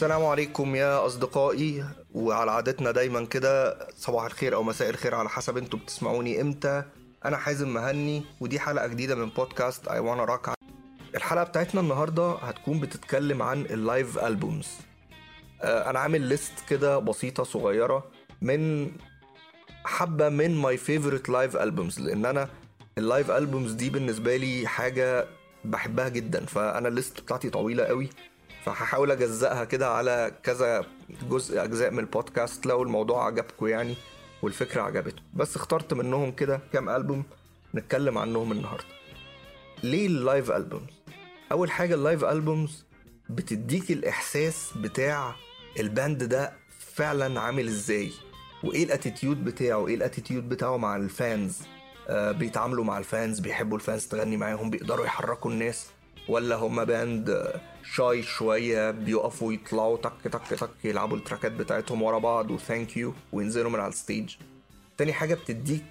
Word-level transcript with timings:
السلام 0.00 0.24
عليكم 0.24 0.74
يا 0.74 1.06
أصدقائي 1.06 1.84
وعلى 2.14 2.50
عادتنا 2.50 2.90
دايما 2.90 3.24
كده 3.24 3.78
صباح 3.96 4.24
الخير 4.24 4.54
أو 4.54 4.62
مساء 4.62 4.90
الخير 4.90 5.14
على 5.14 5.28
حسب 5.28 5.56
أنتوا 5.56 5.78
بتسمعوني 5.78 6.40
إمتى. 6.40 6.82
أنا 7.24 7.36
حازم 7.36 7.74
مهني 7.74 8.24
ودي 8.40 8.60
حلقة 8.60 8.86
جديدة 8.86 9.14
من 9.14 9.28
بودكاست 9.28 9.88
I 9.88 9.92
Wanna 9.92 10.30
Rock 10.30 10.52
الحلقة 11.14 11.44
بتاعتنا 11.44 11.80
النهاردة 11.80 12.32
هتكون 12.32 12.80
بتتكلم 12.80 13.42
عن 13.42 13.60
ال 13.60 13.72
live 13.72 14.18
albums 14.18 14.68
أنا 15.62 15.98
عامل 15.98 16.20
list 16.20 16.52
كده 16.68 16.98
بسيطة 16.98 17.42
صغيرة 17.42 18.04
من 18.42 18.90
حبة 19.84 20.28
من 20.28 20.54
my 20.54 20.76
favorite 20.76 21.28
live 21.28 21.56
albums 21.56 22.00
لأن 22.00 22.26
أنا 22.26 22.48
ال 22.98 23.04
live 23.04 23.30
albums 23.30 23.72
دي 23.72 23.90
بالنسبة 23.90 24.36
لي 24.36 24.66
حاجة 24.66 25.26
بحبها 25.64 26.08
جدا. 26.08 26.46
فأنا 26.46 26.88
ال 26.88 26.94
list 26.94 27.20
بتاعتي 27.20 27.50
طويلة 27.50 27.84
قوي. 27.84 28.10
فهحاول 28.64 29.10
أجزأها 29.10 29.64
كده 29.64 29.88
على 29.90 30.32
كذا 30.42 30.84
جزء 31.30 31.64
أجزاء 31.64 31.90
من 31.90 31.98
البودكاست 31.98 32.66
لو 32.66 32.82
الموضوع 32.82 33.26
عجبكم 33.26 33.66
يعني 33.66 33.94
والفكرة 34.42 34.82
عجبتكم. 34.82 35.22
بس 35.34 35.56
اخترت 35.56 35.94
منهم 35.94 36.32
كده 36.32 36.60
كام 36.72 36.88
ألبوم 36.88 37.24
نتكلم 37.74 38.18
عنهم 38.18 38.52
النهارده. 38.52 38.84
ليه 39.82 40.06
ال 40.06 40.15
live 40.15 40.50
albums؟ 40.50 40.90
أول 41.52 41.70
حاجة 41.70 41.94
ال 41.94 42.00
live 42.00 42.24
albums 42.24 42.84
بتديك 43.30 43.90
الإحساس 43.90 44.70
بتاع 44.76 45.34
ال 45.80 45.89
band 45.89 46.24
ده 46.24 46.52
فعلا 46.94 47.40
عامل 47.40 47.68
إزاي؟ 47.68 48.10
وإيه 48.64 48.84
ال 48.84 48.91
attitude 48.91 49.44
بتاعه؟ 49.44 49.86
إيه 49.86 49.94
ال 49.94 50.00
attitude 50.00 50.48
بتاعه 50.48 50.76
مع 50.76 50.96
ال 50.96 51.06
fans؟ 51.06 51.58
آه 52.08 52.32
بيتعاملوا 52.32 52.84
مع 52.84 52.98
ال 52.98 53.06
fans 53.06 53.38
بيحبوا 53.40 53.76
ال 53.76 53.82
fans 53.82 54.06
تغني 54.06 54.36
معاهم 54.36 54.70
بيقدروا 54.70 55.04
يحركوا 55.06 55.50
الناس. 55.50 55.86
ولا 56.30 56.56
هما 56.56 56.84
band 56.84 57.52
shy 57.94 58.22
شوية 58.22 58.90
بيقفوا 58.90 59.52
يطلعوا 59.52 59.96
تك 59.96 60.12
تك 60.32 60.48
تك 60.58 60.70
يلعبوا 60.84 61.16
ال 61.16 61.21
tracks 61.21 61.52
بتاعتهم 61.52 62.02
ورا 62.02 62.18
بعض 62.18 62.50
و 62.50 62.58
thank 62.58 62.96
you 62.96 63.14
وينزلوا 63.32 63.70
من 63.70 63.80
على 63.80 63.88
ال 63.88 63.95
stage. 63.95 64.36
تاني 64.98 65.12
حاجة 65.12 65.34
بتديك 65.34 65.84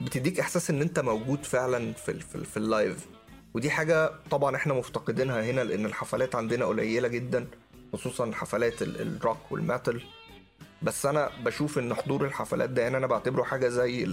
بتديك 0.00 0.40
إحساس 0.40 0.70
إن 0.70 0.80
أنت 0.82 0.98
موجود 1.00 1.44
فعلا 1.44 1.92
في 1.92 2.20
في, 2.20 2.44
في 2.44 2.56
ال 2.56 2.66
live 2.66 3.06
ودي 3.54 3.70
حاجة 3.70 4.10
طبعا 4.30 4.56
إحنا 4.56 4.74
مفتقدينها 4.74 5.42
هنا 5.42 5.60
لأن 5.60 5.86
الحفلات 5.86 6.34
عندنا 6.34 6.64
قليلة 6.64 7.08
جدا 7.08 7.46
خصوصا 7.92 8.32
حفلات 8.32 8.82
ال 8.82 8.93
rock 8.93 9.38
وال 9.52 9.66
metal 9.66 10.02
بس 10.82 11.06
أنا 11.06 11.30
بشوف 11.44 11.78
إن 11.78 11.94
حضور 11.94 12.24
الحفلات 12.24 12.70
ده 12.70 12.82
يعني 12.82 12.96
أنا 12.96 13.06
بعتبره 13.06 13.42
حاجة 13.42 13.68
زي 13.68 14.06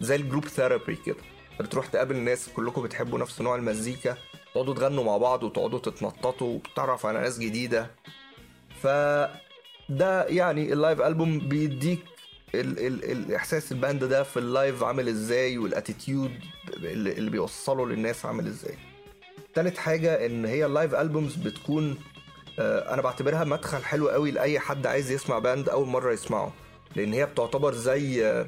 زي 0.00 0.16
ال 0.16 0.21
group 0.21 0.44
therapy 0.44 0.96
كده. 0.96 1.16
بتروح 1.60 1.86
تقابل 1.86 2.16
ناس 2.16 2.48
كلكم 2.48 2.82
بتحبوا 2.82 3.18
نفس 3.18 3.40
نوع 3.40 3.56
المزيكا 3.56 4.16
تقعدوا 4.58 4.74
تغنوا 4.74 5.04
مع 5.04 5.16
بعض 5.16 5.42
وتقعدوا 5.42 5.78
تتنططوا 5.78 6.54
وتتعرف 6.54 7.06
على 7.06 7.20
ناس 7.20 7.38
جديدة. 7.38 7.90
ف 8.82 8.86
ده 9.88 10.26
يعني 10.26 10.72
ال 10.72 10.78
live 10.78 11.00
album 11.00 11.38
بيديك 11.38 12.00
ال 12.54 12.86
ال 12.86 13.04
الإحساس 13.04 13.72
ال 13.72 13.78
band 13.78 14.04
ده 14.04 14.22
في 14.22 14.38
ال 14.38 14.47
live 14.47 14.82
عامل 14.82 15.08
إزاي 15.08 15.58
وال 15.58 15.72
attitude 15.72 16.30
اللي 16.84 17.30
بيوصله 17.30 17.86
للناس 17.86 18.26
عامل 18.26 18.46
إزاي. 18.46 18.74
تالت 19.54 19.78
حاجة 19.78 20.26
إن 20.26 20.44
هي 20.44 20.66
ال 20.66 20.72
live 20.72 20.94
albums 20.94 21.34
بتكون 21.34 21.96
أنا 22.58 23.02
بعتبرها 23.02 23.44
مدخل 23.44 23.84
حلو 23.84 24.08
قوي 24.08 24.30
لأي 24.30 24.58
حد 24.58 24.86
عايز 24.86 25.10
يسمع 25.10 25.38
band 25.38 25.68
أول 25.68 25.86
مرة 25.86 26.12
يسمعه. 26.12 26.52
لأن 26.96 27.12
هي 27.12 27.26
بتعتبر 27.26 27.74
زي 27.74 28.44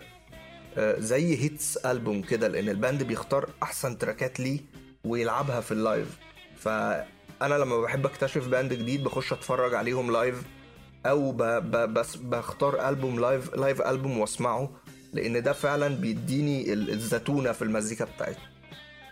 زي 0.78 1.36
hits 1.42 1.76
album 1.76 2.22
كده 2.22 2.48
لأن 2.48 2.68
ال 2.68 2.75
band 2.75 3.02
بيختار 3.02 3.50
أحسن 3.62 3.98
tracks 3.98 4.40
ليه 4.40 4.60
ويلعبها 5.04 5.60
في 5.60 5.72
ال 5.72 5.81
live 5.81 6.18
فأنا 6.56 7.54
لما 7.54 7.80
بحب 7.80 8.06
أكتشف 8.06 8.48
band 8.48 8.72
جديد 8.72 9.04
بخش 9.04 9.32
أتفرج 9.32 9.74
عليهم 9.74 10.12
live 10.12 10.42
أو 11.06 11.32
ب... 11.32 11.42
ب... 11.42 11.94
بس 11.94 12.16
بختار 12.16 12.88
ألبوم 12.88 13.20
live 13.20 13.54
live 13.54 13.82
album 13.82 14.18
وأسمعه 14.18 14.70
لأن 15.12 15.42
ده 15.42 15.52
فعلا 15.52 15.88
بيديني 15.88 16.72
الزتونة 16.72 17.52
في 17.52 17.62
المزيكا 17.62 18.04
بتاعته 18.04 18.42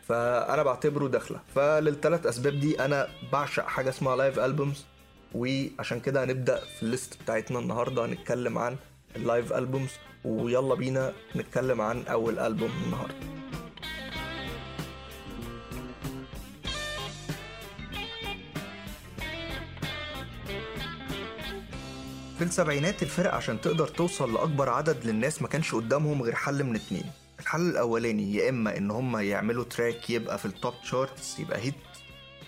فأنا 0.06 0.62
بعتبره 0.62 1.08
دخلة. 1.08 1.40
فللثلاث 1.54 2.26
أسباب 2.26 2.60
دي 2.60 2.84
أنا 2.84 3.08
بعشق 3.32 3.66
حاجة 3.66 3.88
اسمها 3.88 4.16
live 4.16 4.38
albums 4.38 4.84
وعشان 5.34 6.00
كده 6.00 6.24
هنبدأ 6.24 6.56
في 6.60 6.82
ال 6.82 6.90
list 6.90 7.22
بتاعتنا 7.22 7.58
النهارده 7.58 8.04
هنتكلم 8.04 8.58
عن 8.58 8.76
ال 9.16 9.24
live 9.24 9.52
albums 9.52 9.90
ويلا 10.24 10.74
بينا 10.74 11.12
نتكلم 11.36 11.80
عن 11.80 12.02
أول 12.06 12.38
ألبوم 12.38 12.70
النهارده. 12.86 13.37
في 22.38 22.44
السبعينات 22.44 23.02
الفرق 23.02 23.34
عشان 23.34 23.60
تقدر 23.60 23.88
توصل 23.88 24.34
لأكبر 24.34 24.68
عدد 24.68 25.06
للناس 25.06 25.42
ما 25.42 25.48
كانش 25.48 25.74
قدامهم 25.74 26.22
غير 26.22 26.34
حل 26.34 26.64
من 26.64 26.74
اتنين. 26.76 27.04
الحل 27.40 27.60
الأولاني 27.70 28.34
يا 28.34 28.48
إما 28.48 28.76
إن 28.76 28.90
هم 28.90 29.16
يعملوا 29.16 29.64
track 29.64 30.10
يبقى 30.10 30.38
في 30.38 30.44
ال 30.44 30.52
top 30.52 30.74
charts 30.82 31.38
يبقى 31.38 31.58
hit 31.60 31.74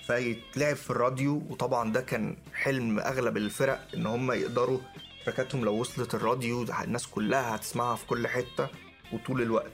فيتلعب 0.06 0.76
في 0.76 0.90
الراديو 0.90 1.42
وطبعا 1.50 1.92
ده 1.92 2.00
كان 2.00 2.36
حلم 2.54 2.98
أغلب 2.98 3.36
الفرق 3.36 3.88
إن 3.94 4.06
هم 4.06 4.32
يقدروا 4.32 4.78
تراكاتهم 5.26 5.64
لو 5.64 5.74
وصلت 5.74 6.14
الراديو 6.14 6.66
الناس 6.84 7.06
كلها 7.06 7.56
هتسمعها 7.56 7.96
في 7.96 8.06
كل 8.06 8.26
حتة 8.28 8.68
وطول 9.12 9.42
الوقت. 9.42 9.72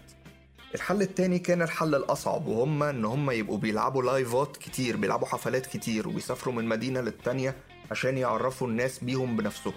الحل 0.75 1.03
التاني 1.03 1.39
كان 1.39 1.63
الحل 1.63 1.95
الأصعب 1.95 2.47
وهم 2.47 2.83
إن 2.83 3.05
هم 3.05 3.31
يبقوا 3.31 3.59
بيلعبوا 3.59 4.03
لايفات 4.03 4.57
كتير 4.57 4.97
بيلعبوا 4.97 5.27
حفلات 5.27 5.67
كتير 5.67 6.09
وبيسافروا 6.09 6.55
من 6.55 6.65
مدينة 6.65 7.01
للتانية 7.01 7.57
عشان 7.91 8.19
يعرفوا 8.19 8.69
الناس 8.69 8.99
بيهم 9.05 9.37
بنفسهم. 9.37 9.73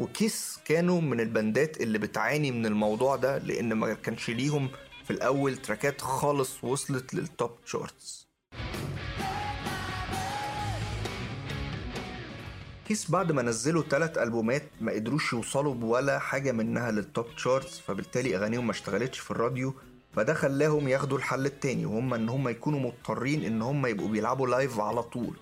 وكيس 0.00 0.58
كانوا 0.64 1.00
من 1.00 1.20
البندات 1.20 1.80
اللي 1.80 1.98
بتعاني 1.98 2.50
من 2.52 2.66
الموضوع 2.66 3.16
ده 3.16 3.38
لأن 3.38 3.72
ما 3.72 3.94
كانش 3.94 4.30
ليهم 4.30 4.68
في 5.04 5.10
الأول 5.10 5.56
تراكات 5.56 6.00
خالص 6.00 6.64
وصلت 6.64 7.14
لل 7.14 7.28
top 7.28 7.50
charts 7.66 8.26
كيس 12.88 13.10
بعد 13.10 13.32
ما 13.32 13.42
نزلوا 13.42 13.82
ثلاث 13.82 14.18
ألبومات 14.18 14.62
ما 14.80 14.92
قدروش 14.92 15.32
يوصلوا 15.32 15.74
بولا 15.74 16.18
حاجة 16.18 16.52
منها 16.52 16.90
لل 16.90 17.04
top 17.04 17.26
charts 17.36 17.78
فبالتالي 17.80 18.36
أغانيهم 18.36 18.66
ما 18.66 18.72
اشتغلتش 18.72 19.18
في 19.18 19.30
الراديو 19.30 19.74
فده 20.12 20.34
خلاهم 20.34 20.88
ياخدوا 20.88 21.18
الحل 21.18 21.46
التاني 21.46 21.86
وهم 21.86 22.14
إن 22.14 22.28
هم 22.28 22.48
يكونوا 22.48 22.80
مضطرين 22.80 23.44
إن 23.44 23.62
هم 23.62 23.86
يبقوا 23.86 24.08
بيلعبوا 24.08 24.48
live 24.48 24.80
على 24.80 25.02
طول. 25.02 25.36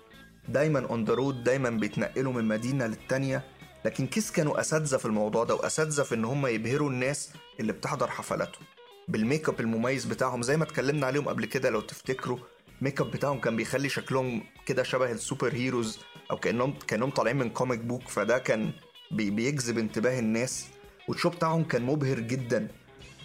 دايما 0.49 0.79
on 0.89 1.03
the 1.05 1.13
road 1.13 1.43
دايما 1.43 1.69
بيتنقلوا 1.69 2.33
من 2.33 2.45
مدينة 2.45 2.87
للتانية. 2.87 3.43
لكن 3.85 4.07
كيس 4.07 4.31
كانوا 4.31 4.59
أساتذة 4.59 4.97
في 4.97 5.05
الموضوع 5.05 5.43
ده 5.43 5.55
وأساتذة 5.55 6.03
في 6.03 6.15
إن 6.15 6.25
هم 6.25 6.47
يبهروا 6.47 6.89
الناس 6.89 7.29
اللي 7.59 7.73
بتحضر 7.73 8.07
حفلاتهم 8.07 8.63
بال 9.07 9.21
make 9.21 9.49
up 9.49 9.59
المميز 9.59 10.05
بتاعهم 10.05 10.41
زي 10.41 10.57
ما 10.57 10.63
اتكلمنا 10.63 11.07
عليهم 11.07 11.29
قبل 11.29 11.45
كده 11.45 11.69
لو 11.69 11.81
تفتكروا 11.81 12.37
ال 12.79 12.83
make 12.83 13.01
up 13.01 13.11
بتاعهم 13.11 13.39
كان 13.39 13.55
بيخلي 13.55 13.89
شكلهم 13.89 14.43
كده 14.65 14.83
شبه 14.83 15.11
ال 15.11 15.18
super 15.18 15.53
heroes 15.53 15.99
أو 16.31 16.37
كانهم 16.37 16.73
كأنهم 16.87 17.09
طالعين 17.09 17.37
من 17.37 17.49
comic 17.49 17.79
book 17.79 18.07
فده 18.07 18.37
كان 18.37 18.71
بي 19.11 19.29
بيجذب 19.29 19.77
انتباه 19.77 20.19
الناس. 20.19 20.67
وال 21.07 21.14
show 21.14 21.29
بتاعهم 21.29 21.63
كان 21.63 21.81
مبهر 21.81 22.19
جدا. 22.19 22.67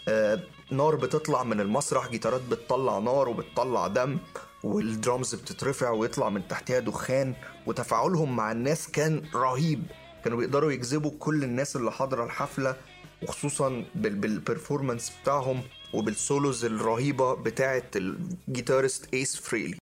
آه 0.09 0.41
نار 0.70 0.97
بتطلع 0.97 1.43
من 1.43 1.60
المسرح 1.60 2.09
جيتارات 2.09 2.41
بتطلع 2.50 2.98
نار 2.98 3.28
وبتطلع 3.28 3.87
دم 3.87 4.19
والدرامز 4.64 5.34
بتترفع 5.34 5.91
ويطلع 5.91 6.28
من 6.28 6.48
تحتها 6.48 6.78
دخان 6.81 7.34
وتفاعلهم 7.66 8.37
مع 8.37 8.53
الناس 8.53 8.88
كان 8.91 9.22
رهيب. 9.34 9.82
كانوا 10.25 10.39
بيقدروا 10.39 10.73
يجذبوا 10.73 11.11
كل 11.19 11.45
الناس 11.45 11.77
اللي 11.77 11.93
حاضرة 11.93 12.25
الحفلة 12.25 12.77
وخصوصا 13.23 13.85
بال 13.94 14.13
performance 14.13 15.12
بتاعهم 15.23 15.62
وبال 15.93 16.19
solos 16.19 16.64
الرهيبة 16.65 17.35
بتاعة 17.35 17.82
ال 17.96 18.08
guitarist 18.08 19.14
ايس 19.15 19.37
فريلي 19.37 19.76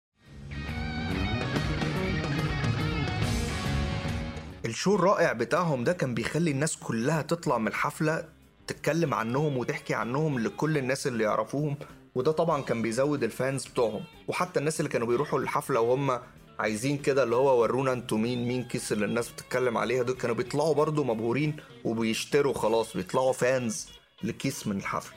ال 4.65 4.71
show 4.71 4.95
الرائع 4.95 5.33
بتاعهم 5.33 5.85
ده 5.85 5.93
كان 5.93 6.15
بيخلي 6.15 6.51
الناس 6.51 6.77
كلها 6.77 7.23
تطلع 7.23 7.59
من 7.59 7.69
الحفلة 7.69 8.25
تتكلم 8.67 9.15
عنهم 9.15 9.57
وتحكي 9.57 9.95
عنهم 9.95 10.39
لكل 10.39 10.79
الناس 10.79 11.07
اللي 11.07 11.25
يعرفوهم 11.25 11.77
وده 12.15 12.33
طبعا 12.33 12.63
كان 12.63 12.83
بيزود 12.83 13.23
ال 13.25 13.33
fans 13.33 13.67
بتوعهم. 13.67 14.05
وحتى 14.29 14.61
الناس 14.61 14.81
اللي 14.81 14.89
كانوا 14.91 15.07
بيروحوا 15.07 15.39
الحفلة 15.39 15.81
وهم 15.81 16.19
عايزين 16.61 16.99
كده 16.99 17.23
اللي 17.23 17.37
هو 17.37 17.61
ورونا 17.63 17.93
أنتوا 17.93 18.19
مين؟ 18.19 18.49
مين 18.49 18.65
كيس 18.65 18.93
اللي 18.93 19.05
الناس 19.05 19.29
بتتكلم 19.31 19.79
عليها؟ 19.79 20.03
دول 20.03 20.17
كانوا 20.17 20.37
بيطلعوا 20.37 20.75
برضو 20.75 21.05
مبهورين 21.05 21.57
وبيشتروا 21.85 22.55
خلاص 22.55 22.97
بيطلعوا 22.97 23.33
fans 23.33 23.89
لكيس 24.23 24.67
من 24.67 24.77
الحفل. 24.77 25.15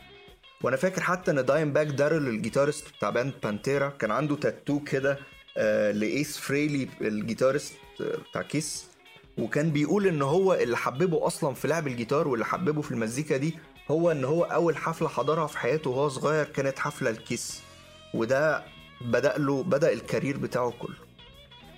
وأنا 0.61 0.77
فاكر 0.77 1.01
حتى 1.01 1.31
إن 1.31 1.45
دايم 1.45 1.73
باج 1.73 1.87
داريل 1.87 2.27
ال 2.27 2.33
guitarist 2.33 2.85
بتاع 2.97 3.09
band 3.09 3.33
بانتيرا 3.43 3.89
كان 3.89 4.11
عنده 4.11 4.35
تاتو 4.35 4.79
كده 4.79 5.19
آه 5.57 5.91
لإيس 5.91 6.37
فريلي 6.37 6.89
ال 7.01 7.09
guitarist 7.09 7.73
بتاع 7.99 8.41
كيس. 8.41 8.87
وكان 9.37 9.69
بيقول 9.71 10.07
إن 10.07 10.21
هو 10.21 10.53
اللي 10.53 10.77
حببه 10.77 11.27
أصلا 11.27 11.53
في 11.53 11.67
لعب 11.67 11.87
الجيتار 11.87 12.27
واللي 12.27 12.45
حببه 12.45 12.81
في 12.81 12.91
المزيكا 12.91 13.37
دي 13.37 13.57
هو 13.91 14.11
إن 14.11 14.23
هو 14.25 14.43
أول 14.43 14.77
حفلة 14.77 15.07
حضرها 15.07 15.47
في 15.47 15.57
حياته 15.57 15.89
وهو 15.89 16.09
صغير 16.09 16.45
كانت 16.45 16.79
حفلة 16.79 17.09
لكيس. 17.09 17.61
وده 18.13 18.63
بدأ 19.01 19.37
له 19.37 19.63
بدأ 19.63 19.93
ال 19.93 20.00
career 20.00 20.37
بتاعه 20.37 20.73
كله. 20.79 20.95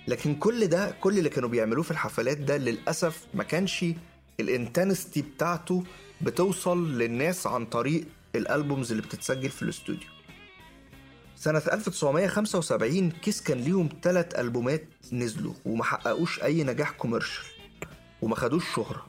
لكن 0.08 0.34
كل 0.34 0.66
ده 0.66 0.90
كل 0.90 1.18
اللي 1.18 1.28
كانوا 1.30 1.48
بيعملوه 1.48 1.82
في 1.82 1.90
الحفلات 1.90 2.38
ده 2.38 2.56
للأسف 2.56 3.26
ما 3.34 3.42
كانش 3.44 3.84
ال 4.40 4.48
intensity 4.48 5.22
بتاعته 5.22 5.84
بتوصل 6.20 6.98
للناس 6.98 7.46
عن 7.46 7.66
طريق 7.66 8.04
ال 8.34 8.42
albums 8.42 8.90
اللي 8.90 9.02
بتتسجل 9.02 9.48
في 9.50 9.62
الاستوديو. 9.62 10.08
سنة 11.36 11.62
1975 11.72 13.10
كيس 13.10 13.42
كان 13.42 13.58
ليهم 13.58 13.88
ثلاث 14.02 14.38
ألبومات 14.38 14.84
نزلوا 15.12 15.52
وما 15.64 15.84
حققوش 15.84 16.42
أي 16.42 16.64
نجاح 16.64 16.90
commercial 16.90 17.44
وما 18.22 18.36
خدوش 18.36 18.64
شهرة. 18.74 19.06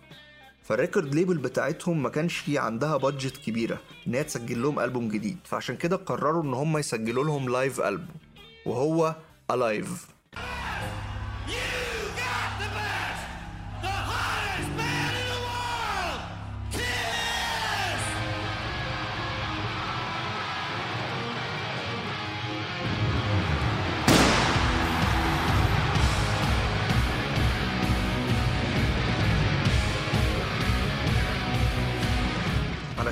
فال 0.63 0.76
record 0.76 1.15
label 1.15 1.38
بتاعتهم 1.38 2.03
ما 2.03 2.09
كانش 2.09 2.44
عندها 2.49 2.97
budget 2.98 3.38
كبيرة 3.38 3.81
إن 4.07 4.15
هي 4.15 4.23
تسجل 4.23 4.61
لهم 4.61 4.79
ألبوم 4.79 5.09
جديد. 5.09 5.38
فعشان 5.44 5.77
كده 5.77 5.95
قرروا 5.95 6.44
إن 6.44 6.53
هم 6.53 6.77
يسجلوا 6.77 7.23
لهم 7.23 7.49
live 7.50 7.81
album 7.81 8.15
وهو 8.65 9.15
Alive. 9.51 10.17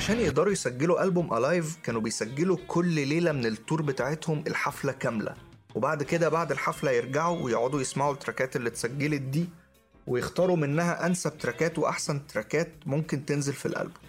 علشان 0.06 0.20
يقدروا 0.20 0.54
يسجلوا 0.54 1.04
ألبوم 1.04 1.34
Alive 1.34 1.78
كانوا 1.84 2.02
بيسجلوا 2.02 2.58
كل 2.68 2.86
ليلة 3.08 3.32
من 3.32 3.46
ال 3.46 3.53
tour 3.53 3.82
بتاعتهم 3.82 4.44
الحفلة 4.48 4.92
كاملة. 4.92 5.34
وبعد 5.76 6.04
كده 6.04 6.30
بعد 6.30 6.52
الحفلة 6.52 6.92
يرجعوا 6.92 7.42
ويقعدوا 7.42 7.82
يسمعوا 7.82 8.14
التراكات 8.14 8.56
اللي 8.56 8.70
اتسجلت 8.70 9.22
دي 9.22 9.50
ويختاروا 10.08 10.56
منها 10.58 11.06
أنسب 11.06 11.38
تراكات 11.38 11.80
وأحسن 11.80 12.28
تراكات 12.28 12.72
ممكن 12.86 13.26
تنزل 13.26 13.54
في 13.54 13.66
الألبوم. 13.66 14.02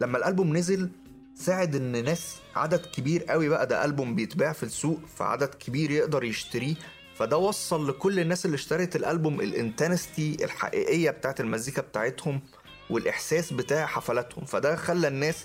لما 0.00 0.18
الألبوم 0.18 0.56
نزل 0.56 0.90
ساعد 1.34 1.76
إن 1.76 2.04
ناس 2.04 2.36
عدد 2.56 2.86
كبير 2.86 3.24
قوي 3.24 3.48
بقى 3.48 3.66
ده 3.66 3.84
ألبوم 3.84 4.14
بيتباع 4.14 4.52
في 4.52 4.62
السوق 4.62 5.00
فعدد 5.16 5.54
كبير 5.54 5.90
يقدر 5.90 6.24
يشتريه. 6.24 6.74
فده 7.16 7.36
وصل 7.36 7.88
لكل 7.88 8.20
الناس 8.20 8.46
اللي 8.46 8.54
اشترت 8.54 8.96
الألبوم 8.96 9.40
ال 9.40 9.50
intensity 9.50 10.36
الحقيقية 10.44 11.10
بتاعت 11.10 11.40
المزيكا 11.40 11.82
بتاعتهم. 11.82 12.40
والإحساس 12.92 13.52
بتاع 13.52 13.86
حفلاتهم. 13.86 14.44
فده 14.44 14.76
خلى 14.76 15.08
الناس 15.08 15.44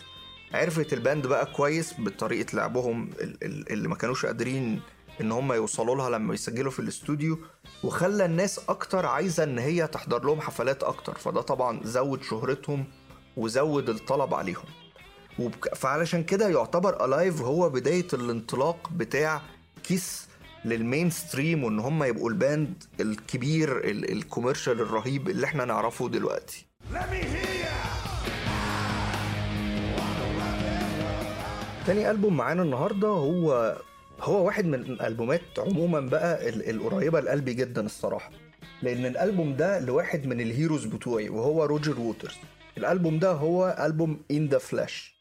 عرفت 0.54 0.94
ال 0.94 1.01
band 1.01 1.28
بقى 1.28 1.46
كويس 1.46 1.94
بطريقة 2.00 2.56
لعبهم 2.56 3.10
اللي 3.42 3.88
ما 3.88 3.96
كانوش 3.96 4.26
قادرين 4.26 4.82
إن 5.22 5.32
هم 5.32 5.54
يوصلوا 5.54 5.96
لها 5.96 6.10
لما 6.10 6.34
يسجلوا 6.34 6.72
في 6.72 6.80
الاستوديو 6.80 7.40
وخلى 7.84 8.26
الناس 8.26 8.60
أكتر 8.70 9.06
عايزة 9.06 9.44
إن 9.44 9.60
هي 9.60 9.88
تحضر 9.88 10.24
لهم 10.26 10.42
حفلات 10.42 10.84
أكتر. 10.84 11.16
فده 11.18 11.42
طبعا 11.42 11.80
زود 11.84 12.24
شهرتهم 12.24 12.86
وزود 13.38 13.90
الطلب 13.90 14.34
عليهم. 14.34 14.66
وبك... 15.40 15.76
فعلشان 15.76 16.24
كده 16.24 16.50
يعتبر 16.50 17.06
Alive 17.06 17.42
هو 17.42 17.70
بداية 17.70 18.08
الانطلاق 18.14 18.90
بتاع 18.96 19.42
كيس 19.84 20.28
لل 20.66 21.10
mainstream 21.10 21.64
وإن 21.64 21.80
هم 21.80 22.04
يبقوا 22.04 22.30
ال 22.30 22.41
band 22.41 22.84
الكبير 23.00 23.82
ال 23.86 23.95
commercial 23.95 24.82
الرهيب 24.82 25.30
اللي 25.30 25.46
إحنا 25.46 25.66
نعرفه 25.66 26.10
دلوقتي. 26.10 26.67
تاني 31.86 32.12
ألبوم 32.12 32.38
معانا 32.38 32.64
النهاردة 32.64 33.08
هو 33.08 33.78
هو 34.22 34.46
واحد 34.46 34.66
من 34.66 34.74
الألبومات 34.74 35.42
عموما 35.58 36.00
بقى 36.00 36.50
القريبة 36.50 37.20
لقلبي 37.20 37.54
جدا 37.54 37.86
الصراحة. 37.86 38.32
لأن 38.82 39.06
الألبوم 39.06 39.56
ده 39.56 39.80
لواحد 39.80 40.26
من 40.28 40.42
ال 40.42 40.48
heroes 40.48 40.86
بتوعي 40.86 41.30
وهو 41.30 41.64
روجر 41.64 42.00
ووترز. 42.00 42.36
الألبوم 42.78 43.20
ده 43.20 43.32
هو 43.32 43.78
ألبوم 43.86 44.20
In 44.34 44.54
The 44.54 44.60
Flesh. 44.60 45.17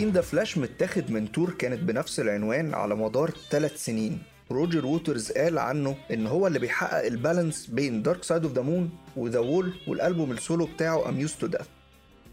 In 0.00 0.12
The 0.12 0.22
Flesh 0.22 0.58
متاخد 0.58 1.10
من 1.10 1.32
tour 1.32 1.50
كانت 1.50 1.80
بنفس 1.80 2.20
العنوان 2.20 2.74
على 2.74 2.94
مدار 2.94 3.30
ثلاث 3.50 3.84
سنين. 3.84 4.18
روجر 4.50 4.86
ووترز 4.86 5.32
قال 5.32 5.58
عنه 5.58 5.96
إن 6.12 6.26
هو 6.26 6.46
اللي 6.46 6.58
بيحقق 6.58 7.06
ال 7.06 7.14
balance 7.14 7.66
بين 7.66 8.02
Dark 8.02 8.24
Side 8.24 8.44
of 8.44 8.52
the 8.52 8.62
Moon 8.62 8.90
و 9.16 9.22
The 9.22 9.38
Wall 9.38 9.72
والألبوم 9.88 10.32
السولو 10.32 10.66
بتاعه 10.66 11.08
Amused 11.08 11.46
to 11.46 11.50
Death 11.50 11.60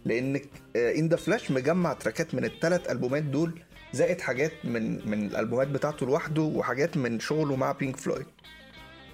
لأن 0.06 0.39
In 0.75 1.07
The 1.07 1.15
Flesh 1.15 1.51
مجمع 1.51 1.94
تراكات 1.94 2.35
من 2.35 2.45
الثلاث 2.45 2.91
ألبومات 2.91 3.23
دول 3.23 3.59
زائد 3.94 4.21
حاجات 4.21 4.51
من 4.63 5.09
من 5.09 5.25
الألبومات 5.25 5.68
بتاعته 5.68 6.06
لوحده 6.06 6.41
وحاجات 6.41 6.97
من 6.97 7.19
شغله 7.19 7.56
مع 7.56 7.71
بينك 7.71 7.97
فلويد 7.97 8.25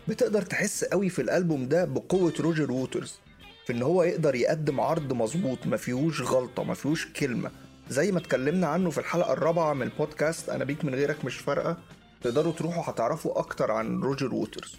بتقدر 0.08 0.42
تحس 0.42 0.84
قوي 0.84 1.10
في 1.10 1.22
الألبوم 1.22 1.68
ده 1.68 1.86
بقوة 1.86 2.34
روجر 2.40 2.72
ووترز 2.72 3.20
في 3.66 3.74
إن 3.74 3.82
هو 3.82 4.04
يقدر 4.04 4.36
يقدم 4.36 4.80
عرض 4.80 5.14
مظبوط 5.14 5.68
ما 5.68 5.78
فيهوش 5.78 6.22
غلطة 6.22 6.64
ما 6.64 6.74
فيهوش 6.74 7.08
كلمة. 7.14 7.52
زي 7.92 8.12
ما 8.12 8.20
اتكلمنا 8.20 8.68
عنه 8.68 8.90
في 8.90 8.98
الحلقة 8.98 9.34
الرابعة 9.34 9.74
من 9.74 9.82
البودكاست 9.82 10.50
أنا 10.50 10.64
بيك 10.64 10.86
من 10.86 10.96
غيرك 10.96 11.26
مش 11.26 11.38
فارقة. 11.38 11.78
تقدروا 12.22 12.54
تروحوا 12.54 12.94
هتعرفوا 12.94 13.40
أكتر 13.40 13.72
عن 13.72 14.02
روجر 14.02 14.34
ووترز. 14.34 14.76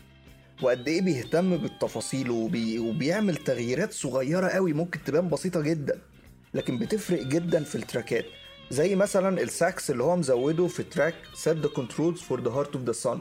وقد 0.63 0.89
إيه 0.89 1.03
بيهتم 1.03 1.57
بالتفاصيل 1.57 2.31
وبي... 2.31 2.79
وبيعمل 2.79 3.37
تغييرات 3.37 3.93
صغيرة 3.93 4.49
قوي 4.49 4.73
ممكن 4.73 5.05
تبان 5.05 5.29
بسيطة 5.29 5.61
جدا 5.61 5.99
لكن 6.55 6.79
بتفرق 6.79 7.23
جدا 7.23 7.65
في 7.65 7.75
التراكات. 7.75 8.25
زي 8.71 8.95
مثلا 8.97 9.43
الساكس 9.43 9.91
اللي 9.91 10.03
هو 10.03 10.17
مزوده 10.17 10.67
في 10.67 10.83
track 10.83 11.15
Set 11.35 11.67
the 11.67 11.69
Controls 11.69 12.19
for 12.21 12.41
the 12.41 12.51
Heart 12.51 12.75
of 12.75 12.91
the 12.91 13.05
Sun. 13.05 13.19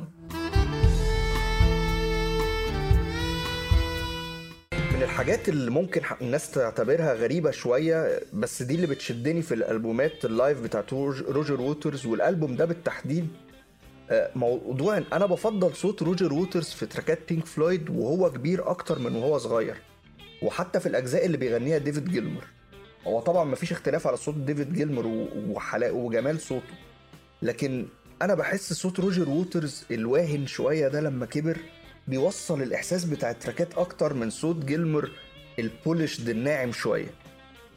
الحاجات 5.21 5.50
اللي 5.50 5.71
ممكن 5.71 6.01
الناس 6.21 6.51
تعتبرها 6.51 7.13
غريبة 7.13 7.51
شوية 7.51 8.19
بس 8.33 8.63
دي 8.63 8.75
اللي 8.75 8.88
بتشدني 8.88 9.41
في 9.41 9.53
الألبومات 9.53 10.25
ال 10.25 10.33
live 10.33 10.62
بتاعت 10.62 10.94
روجر 10.94 11.62
ووترز 11.62 12.06
والألبوم 12.06 12.56
ده 12.56 12.65
بالتحديد 12.65 13.27
موضوع 14.35 14.97
ان 14.97 15.03
أنا 15.13 15.25
بفضل 15.25 15.75
صوت 15.75 16.01
روجر 16.03 16.33
ووترز 16.33 16.69
في 16.69 16.85
تراكات 16.85 17.19
بينك 17.29 17.45
فلويد 17.45 17.89
وهو 17.89 18.31
كبير 18.31 18.69
أكتر 18.69 18.99
من 18.99 19.16
وهو 19.16 19.37
صغير 19.37 19.75
وحتى 20.42 20.80
في 20.80 20.85
الأجزاء 20.85 21.25
اللي 21.25 21.37
بيغنيها 21.37 21.78
ديفيد 21.78 22.09
جيلمر. 22.09 22.44
هو 23.07 23.19
طبعا 23.19 23.44
مفيش 23.44 23.71
اختلاف 23.71 24.07
على 24.07 24.18
صوت 24.18 24.35
ديفيد 24.35 24.73
جيلمر 24.73 25.28
وحلاوة 25.50 25.94
وجمال 25.94 26.40
صوته 26.42 26.73
لكن 27.42 27.85
أنا 28.21 28.33
بحس 28.35 28.73
صوت 28.73 28.99
روجر 28.99 29.30
ووترز 29.30 29.85
الواهن 29.92 30.47
شوية 30.47 30.87
ده 30.87 31.01
لما 31.01 31.25
كبر 31.25 31.57
بيوصل 32.08 32.62
الإحساس 32.62 33.04
بتاع 33.06 33.31
التراكات 33.31 33.78
أكتر 33.78 34.14
من 34.14 34.30
صوت 34.30 34.56
جيلمر 34.66 35.12
ال 35.59 35.67
polished 35.67 36.30
الناعم 36.30 36.72
شوية. 36.72 37.10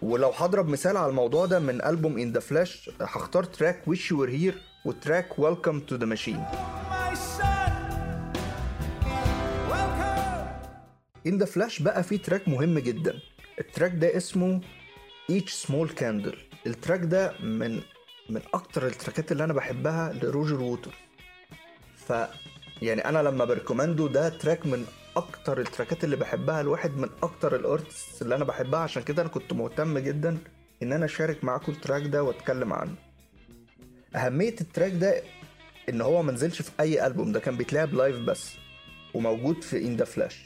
ولو 0.03 0.31
هضرب 0.31 0.69
مثال 0.69 0.97
على 0.97 1.11
الموضوع 1.11 1.47
ده 1.47 1.59
من 1.59 1.85
ألبوم 1.85 2.19
In 2.19 2.33
The 2.33 2.41
Flesh 2.41 2.91
هختار 3.01 3.45
track 3.45 3.89
Wish 3.89 4.11
You 4.11 4.25
Were 4.25 4.40
Here 4.40 4.55
وتراك 4.85 5.39
Welcome 5.39 5.81
to 5.81 5.97
the 5.97 6.07
Machine. 6.07 6.45
In 11.27 11.39
the 11.39 11.45
Flesh 11.47 11.83
بقى 11.83 12.03
فيه 12.03 12.17
track 12.17 12.49
مهم 12.49 12.79
جدا. 12.79 13.19
ال 13.61 13.66
track 13.66 13.93
ده 13.95 14.17
اسمه 14.17 14.61
each 15.33 15.67
small 15.67 15.89
candle. 16.01 16.37
ال 16.67 16.72
track 16.72 17.01
ده 17.01 17.33
من 17.41 17.81
من 18.31 18.41
أكتر 18.55 18.87
ال 18.87 18.93
tracks 18.93 19.33
اللي 19.33 19.45
أنا 19.45 19.53
بحبها 19.53 20.13
لروجر 20.13 20.61
ووترز. 20.61 20.95
ف 21.97 22.13
يعني 22.83 23.05
أنا 23.05 23.19
لما 23.19 23.45
ب 23.45 23.50
recommend 23.50 24.01
ه 24.01 24.07
ده 24.07 24.29
track 24.29 24.67
من 24.67 24.85
أكتر 25.17 25.61
ال 25.61 25.67
tracks 25.67 26.05
اللي 26.05 26.17
بحبها 26.17 26.63
لواحد 26.63 26.97
من 26.97 27.09
أكتر 27.23 27.57
ال 27.57 27.65
artists 27.65 28.23
اللي 28.23 28.35
أنا 28.35 28.45
بحبها. 28.45 28.81
عشان 28.81 29.03
كده 29.03 29.23
أنا 29.23 29.31
كنت 29.31 29.53
مهتم 29.53 29.99
جدا 29.99 30.39
إن 30.83 30.93
أنا 30.93 31.05
أشارك 31.05 31.45
معاكم 31.45 31.73
التراك 31.73 32.03
ده 32.07 32.23
وأتكلم 32.23 32.73
عنه. 32.73 32.95
أهمية 34.17 34.55
التراك 34.61 34.93
ده 34.93 35.23
إن 35.89 36.01
هو 36.01 36.23
منزلش 36.23 36.63
في 36.63 36.71
أي 36.81 37.07
ألبوم 37.07 37.33
ده 37.33 37.41
كان 37.41 37.57
بيتلعب 37.57 37.95
لايف 37.95 38.17
بس 38.19 38.51
وموجود 39.15 39.63
في 39.63 39.79
ان 39.87 39.97
ذا 39.97 40.05
فلاش 40.05 40.45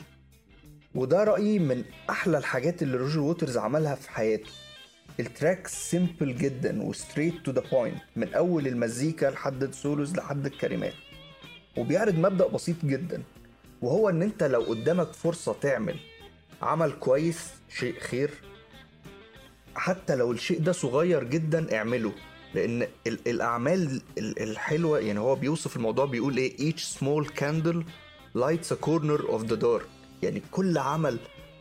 وده 0.95 1.25
رأيي 1.25 1.59
من 1.59 1.85
أحلى 2.11 2.39
الحاجات 2.39 2.83
اللي 2.83 2.97
روجر 2.97 3.21
ووترز 3.21 3.57
عملها 3.57 3.95
في 3.95 4.11
حياته. 4.11 4.51
التراك 5.21 5.67
سيمبل 5.67 6.37
جدا 6.37 6.83
وستريت 6.83 7.35
تو 7.45 7.51
ذا 7.53 7.63
بوينت 7.73 8.03
من 8.17 8.35
أول 8.35 8.67
المزيكا 8.67 9.27
لحد 9.27 9.63
السولوز 9.63 10.17
لحد 10.17 10.47
الكلمات. 10.47 10.95
وبيعرض 11.77 12.15
مبدأ 12.19 12.47
بسيط 12.47 12.77
جدا 12.85 13.23
وهو 13.83 14.09
إن 14.09 14.23
أنت 14.23 14.43
لو 14.43 14.61
قدامك 14.61 15.13
فرصة 15.13 15.53
تعمل 15.61 15.97
عمل 16.63 16.93
كويس 16.93 17.51
شيء 17.79 18.01
خير 18.01 18.31
حتى 19.75 20.17
لو 20.17 20.33
الشيء 20.33 20.61
ده 20.61 20.73
صغير 20.73 21.25
جدا 21.25 21.77
اعمله 21.77 22.13
لأن 22.55 22.87
الأعمال 23.07 24.01
الحلوة 24.19 24.99
يعني 24.99 25.19
هو 25.21 25.35
بيوصف 25.35 25.77
الموضوع 25.77 26.05
بيقول 26.05 26.37
إيه 26.37 26.73
each 26.73 26.81
small 26.99 27.27
candle 27.41 27.83
lights 28.39 28.73
a 28.73 28.87
corner 28.87 29.23
of 29.31 29.49
the 29.51 29.57
dark 29.63 29.83
يعني 30.23 30.43
كل 30.51 30.79
عمل 30.79 31.19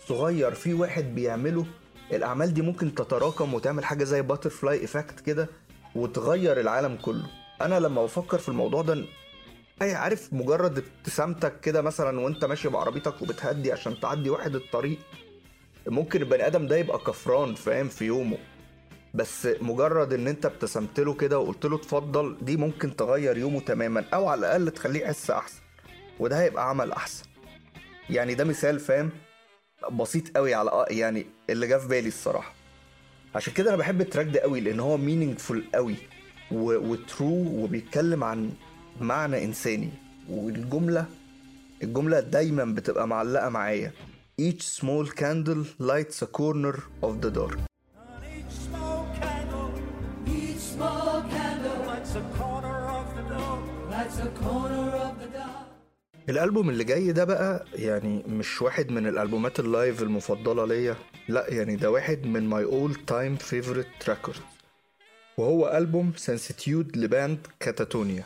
صغير 0.07 0.51
في 0.51 0.73
واحد 0.73 1.15
بيعمله 1.15 1.65
الأعمال 2.11 2.53
دي 2.53 2.61
ممكن 2.61 2.95
تتراكم 2.95 3.53
وتعمل 3.53 3.85
حاجة 3.85 4.03
زي 4.03 4.21
butterfly 4.21 4.83
effect 4.85 5.19
كده 5.19 5.49
وتغير 5.95 6.59
العالم 6.59 6.95
كله. 7.01 7.25
أنا 7.61 7.79
لما 7.79 8.03
بفكر 8.03 8.37
في 8.37 8.49
الموضوع 8.49 8.81
ده 8.81 9.05
أي 9.81 9.95
عارف 9.95 10.33
مجرد 10.33 10.77
ابتسامتك 10.77 11.59
كده 11.59 11.81
مثلا 11.81 12.19
وأنت 12.19 12.45
ماشي 12.45 12.69
بعربيتك 12.69 13.21
وبتهدي 13.21 13.71
عشان 13.71 13.99
تعدي 13.99 14.29
واحد 14.29 14.55
الطريق 14.55 14.97
ممكن 15.87 16.21
البني 16.21 16.47
آدم 16.47 16.67
ده 16.67 16.77
يبقى 16.77 16.97
كفران 16.99 17.55
فاهم 17.55 17.87
في 17.87 18.05
يومه. 18.05 18.37
بس 19.13 19.47
مجرد 19.61 20.13
إن 20.13 20.27
أنت 20.27 20.45
ابتسمت 20.45 20.99
له 20.99 21.13
كده 21.13 21.39
وقلت 21.39 21.65
له 21.65 21.75
اتفضل 21.75 22.37
دي 22.41 22.57
ممكن 22.57 22.95
تغير 22.95 23.37
يومه 23.37 23.59
تماما 23.59 24.05
أو 24.13 24.27
على 24.27 24.39
الأقل 24.39 24.71
تخليه 24.71 25.01
يحس 25.01 25.29
أحسن. 25.31 25.59
وده 26.19 26.41
هيبقى 26.41 26.69
عمل 26.69 26.91
أحسن. 26.91 27.25
يعني 28.09 28.35
ده 28.35 28.43
مثال 28.43 28.79
فاهم 28.79 29.09
بسيط 29.91 30.37
قوي 30.37 30.53
على 30.53 30.85
يعني 30.89 31.25
اللي 31.49 31.67
جه 31.67 31.77
في 31.77 31.87
بالي 31.87 32.07
الصراحة. 32.07 32.53
عشان 33.35 33.53
كده 33.53 33.69
أنا 33.69 33.77
بحب 33.77 34.01
ال 34.01 34.06
track 34.06 34.27
ده 34.27 34.39
قوي 34.39 34.59
لأن 34.61 34.79
هو 34.79 34.97
meaningful 34.97 35.63
قوي 35.73 35.95
و 36.51 36.67
true 36.67 37.27
وبيتكلم 37.63 38.23
عن 38.23 38.51
معنى 39.01 39.45
إنساني. 39.45 39.89
والجملة 40.29 41.05
الجملة 41.83 42.19
دايما 42.19 42.65
بتبقى 42.65 43.07
معلقة 43.07 43.49
معايا. 43.49 43.91
Each 44.41 44.63
small 44.81 45.05
candle 45.21 45.63
lights 45.79 46.21
a 46.21 46.27
corner 46.39 46.75
of 47.03 47.21
the 47.21 47.31
dark. 47.31 47.59
الألبوم 56.29 56.69
اللي 56.69 56.83
جاي 56.83 57.11
ده 57.11 57.23
بقى 57.23 57.65
يعني 57.73 58.23
مش 58.27 58.61
واحد 58.61 58.91
من 58.91 59.07
الألبومات 59.07 59.59
ال 59.59 59.68
live 59.68 60.01
المفضلة 60.01 60.65
ليا. 60.65 60.95
لا 61.27 61.45
يعني 61.53 61.75
ده 61.75 61.91
واحد 61.91 62.25
من 62.25 62.49
my 62.49 62.63
all 62.63 62.95
time 62.95 63.35
favorite 63.35 64.09
record 64.09 64.39
وهو 65.37 65.77
ألبوم 65.77 66.13
Sanctitude 66.15 66.97
ل 66.97 67.07
band 67.07 67.47
كاتاتونيا 67.59 68.23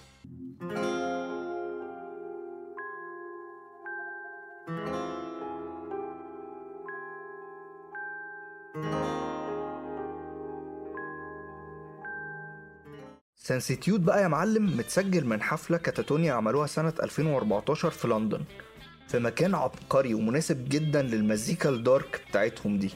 Sanctitude 13.44 14.06
بقى 14.06 14.22
يا 14.22 14.28
معلم 14.28 14.78
متسجل 14.78 15.26
من 15.26 15.42
حفلة 15.42 15.78
كاتاتونيا 15.78 16.34
عملوها 16.34 16.68
سنة 16.68 16.94
2014 17.04 17.90
في 17.90 18.08
لندن 18.08 18.42
في 19.08 19.20
مكان 19.20 19.56
عبقري 19.56 20.14
ومناسب 20.14 20.70
جدا 20.70 21.02
للمزيكا 21.02 21.70
ال 21.70 21.80
dark 21.80 22.22
بتاعتهم 22.30 22.78
دي. 22.80 22.90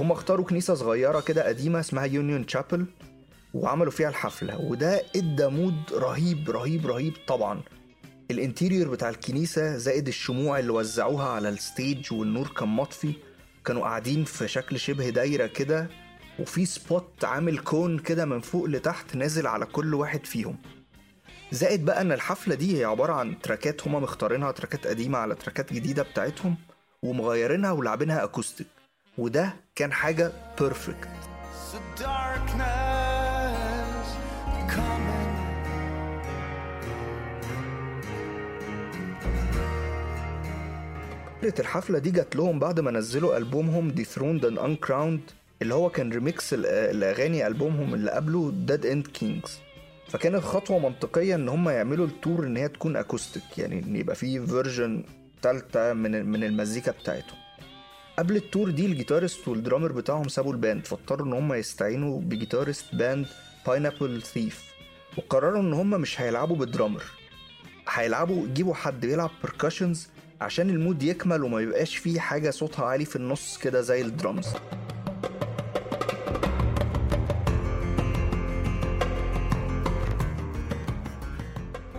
هم 0.00 0.12
اختاروا 0.12 0.44
كنيسة 0.44 0.74
صغيرة 0.74 1.20
كده 1.20 1.46
قديمة 1.48 1.80
اسمها 1.80 2.04
Union 2.04 2.46
Chapel 2.46 2.86
وعملوا 3.54 3.92
فيها 3.92 4.08
الحفلة 4.08 4.58
وده 4.60 5.02
ادى 5.16 5.46
mood 5.46 5.74
رهيب 5.92 6.50
رهيب 6.50 6.86
رهيب 6.86 7.12
طبعا. 7.26 7.60
ال 8.30 8.36
interior 8.36 8.88
بتاع 8.88 9.08
الكنيسة 9.08 9.76
زائد 9.76 10.08
الشموع 10.08 10.58
اللي 10.58 10.70
وزعوها 10.72 11.28
على 11.28 11.48
ال 11.48 11.59
stage 11.59 12.12
والنور 12.12 12.48
كان 12.48 12.68
مطفي 12.68 13.12
كانوا 13.64 13.82
قاعدين 13.82 14.24
في 14.24 14.48
شكل 14.48 14.78
شبه 14.80 15.08
دايرة 15.10 15.46
كده 15.46 15.88
وفي 16.38 16.66
spot 16.66 17.24
عامل 17.24 17.58
cone 17.58 17.98
كده 17.98 18.24
من 18.24 18.40
فوق 18.40 18.64
لتحت 18.64 19.16
نازل 19.16 19.46
على 19.46 19.66
كل 19.66 19.94
واحد 19.94 20.26
فيهم. 20.26 20.56
زائد 21.52 21.84
بقى 21.84 22.00
إن 22.00 22.12
الحفلة 22.12 22.54
دي 22.54 22.80
هي 22.80 22.84
عبارة 22.84 23.12
عن 23.12 23.40
tracks 23.40 23.86
هما 23.86 23.98
مختارينها 24.00 24.52
tracks 24.52 24.86
قديمة 24.86 25.18
على 25.18 25.34
tracks 25.34 25.72
جديدة 25.72 26.02
بتاعتهم 26.02 26.56
ومغيرينها 27.02 27.72
ولعبينها 27.72 28.24
acoustic. 28.24 28.66
وده 29.18 29.54
كان 29.74 29.92
حاجة 29.92 30.32
perfect. 30.60 31.08
فكرة 41.42 41.60
الحفلة 41.60 41.98
دي 41.98 42.10
جات 42.10 42.36
لهم 42.36 42.58
بعد 42.58 42.80
ما 42.80 42.90
نزلوا 42.90 43.36
ألبومهم 43.36 43.94
Dethroned 43.94 44.42
and 44.42 44.58
Uncrowned 44.58 45.32
اللي 45.62 45.74
هو 45.74 45.90
كان 45.90 46.12
ريميكس 46.12 46.54
ال- 46.54 46.66
الأغاني 46.66 47.46
ألبومهم 47.46 47.94
اللي 47.94 48.10
قبله 48.10 48.52
Dead 48.68 48.82
End 48.82 49.20
Kings. 49.20 49.50
فكانت 50.08 50.42
خطوة 50.44 50.78
منطقية 50.78 51.34
إن 51.34 51.48
هم 51.48 51.68
يعملوا 51.68 52.06
ال 52.06 52.14
tour 52.14 52.46
إن 52.46 52.56
هي 52.56 52.68
تكون 52.68 52.96
acoustic 52.96 53.58
يعني 53.58 53.78
إن 53.78 53.96
يبقى 53.96 54.16
فيه 54.16 54.40
version 54.40 55.04
تالتة 55.42 55.92
من 55.92 56.26
من 56.26 56.44
المزيكا 56.44 56.92
بتاعتهم. 56.92 57.38
قبل 58.18 58.36
ال 58.36 58.43
tour 58.43 58.70
دي 58.70 58.86
ال 58.86 58.92
guitarist 58.92 59.48
وال 59.48 59.58
drummer 59.58 59.92
بتاعهم 59.92 60.28
سابوا 60.28 60.52
ال 60.52 60.59
band 60.59 60.86
فاضطروا 60.86 61.26
إن 61.26 61.32
هم 61.32 61.52
يستعينوا 61.54 62.20
ب 62.20 62.27
guitarist 62.27 62.94
band 62.94 63.26
Pineapple 63.66 64.22
Thief 64.22 64.64
وقرروا 65.18 65.60
إن 65.60 65.72
هم 65.72 65.90
مش 65.90 66.20
هيلعبوا 66.20 66.56
بال 66.56 66.65
drummer. 66.65 67.02
هيلعبوا 67.88 68.46
يجيبوا 68.46 68.74
حد 68.74 69.00
بيلعب 69.00 69.30
percussions 69.44 70.08
عشان 70.40 70.70
ال 70.70 70.76
mood 70.76 71.02
يكمل 71.02 71.42
وما 71.42 71.60
يبقاش 71.60 71.96
فيه 71.96 72.20
حاجة 72.20 72.50
صوتها 72.50 72.84
عالي 72.84 73.04
في 73.04 73.16
النص 73.16 73.58
كده 73.58 73.80
زي 73.80 74.00
الدرامز. 74.02 74.46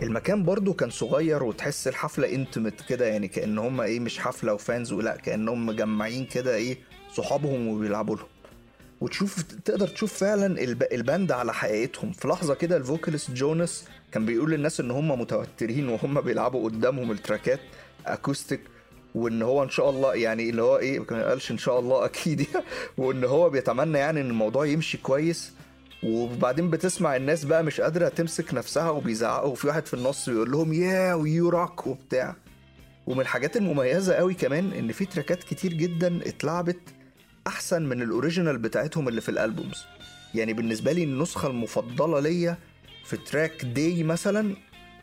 المكان 0.04 0.44
برضو 0.44 0.74
كان 0.74 0.90
صغير 0.90 1.44
وتحس 1.44 1.88
الحفلة 1.88 2.34
intimate 2.36 2.82
كده 2.90 3.06
يعني 3.08 3.28
كأن 3.28 3.58
هم 3.58 3.82
إيه 3.82 4.00
مش 4.00 4.20
حفلة 4.20 4.54
و 4.54 4.61
fans 4.61 4.92
ولا 4.94 5.16
كأنهم 5.18 5.66
مجمعين 5.66 6.26
كده 6.26 6.56
إيه 6.56 6.78
صحابهم 7.16 7.68
وبيلعبوا 7.68 8.16
لهم. 8.16 8.28
وتشوف 9.02 9.42
تقدر 9.42 9.88
تشوف 9.88 10.14
فعلا 10.14 10.62
الب... 10.64 10.84
ال 10.92 11.00
band 11.00 11.32
على 11.32 11.54
حقيقتهم. 11.54 12.12
في 12.12 12.28
لحظة 12.28 12.54
كده 12.54 12.78
ال 12.78 12.84
vocalist 12.84 13.32
جوناس 13.32 13.86
كان 14.12 14.26
بيقول 14.26 14.52
للناس 14.52 14.80
إن 14.80 14.92
هم 14.92 15.22
متوترين 15.22 15.90
وهم 15.90 16.22
بيلعبوا 16.22 16.64
قدامهم 16.70 17.12
ال 17.12 17.19
tracks 17.19 17.60
acoustic 18.06 18.62
وإن 19.16 19.42
هو 19.42 19.64
إن 19.64 19.70
شاء 19.70 19.90
الله 19.90 20.16
يعني 20.16 20.50
اللي 20.50 20.62
هو 20.62 20.78
إيه 20.78 21.00
ما 21.12 21.30
قالش 21.30 21.52
إن 21.52 21.58
شاء 21.58 21.80
الله 21.80 22.06
أكيد 22.06 22.46
وإن 22.98 23.24
هو 23.24 23.50
بيتمنى 23.50 23.98
يعني 23.98 24.22
إن 24.22 24.28
الموضوع 24.30 24.66
يمشي 24.66 24.98
كويس. 24.98 25.52
وبعدين 26.04 26.70
بتسمع 26.70 27.16
الناس 27.16 27.46
بقى 27.46 27.64
مش 27.64 27.82
قادرة 27.82 28.08
تمسك 28.10 28.54
نفسها 28.54 28.90
وبيزعقوا. 28.90 29.52
وفي 29.52 29.68
واحد 29.68 29.86
في 29.86 29.94
النص 29.94 30.30
بيقول 30.30 30.52
لهم 30.52 30.74
yeah 30.74 31.14
you 31.14 31.50
rock 31.50 31.88
وبتاع. 31.88 32.36
ومن 33.08 33.22
الحاجات 33.22 33.58
المميزة 33.58 34.14
قوي 34.14 34.34
كمان 34.34 34.72
إن 34.74 34.92
في 34.92 35.06
tracks 35.06 35.44
كتير 35.44 35.74
جدا 35.74 36.20
اتلعبت 36.28 36.80
أحسن 37.48 37.82
من 37.82 38.02
ال 38.02 38.08
original 38.08 38.58
بتاعتهم 38.58 39.08
اللي 39.08 39.22
في 39.22 39.30
ال 39.30 39.37
albums. 39.37 39.86
يعني 40.36 40.54
بالنسبة 40.54 40.92
لي 40.92 41.04
النسخة 41.04 41.48
المفضلة 41.48 42.20
ليا 42.20 42.58
في 43.06 43.18
track 43.18 43.66
Day 43.66 44.04
مثلا 44.04 44.56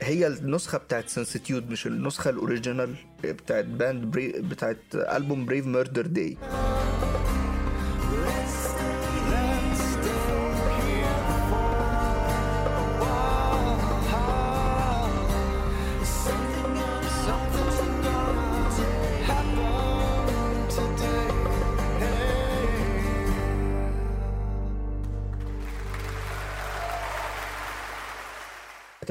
هي 0.02 0.26
النسخة 0.26 0.78
بتاعت 0.78 1.08
Sanctitude 1.08 1.70
مش 1.70 1.86
النسخة 1.86 2.30
ال 2.30 2.38
original 2.38 2.94
بتاعت 3.24 3.64
band 3.64 4.04
بري 4.04 4.28
بتاعت 4.28 4.78
ألبوم 4.94 5.46
Brave 5.46 5.66
Murder 5.66 6.06
Day 6.06 6.36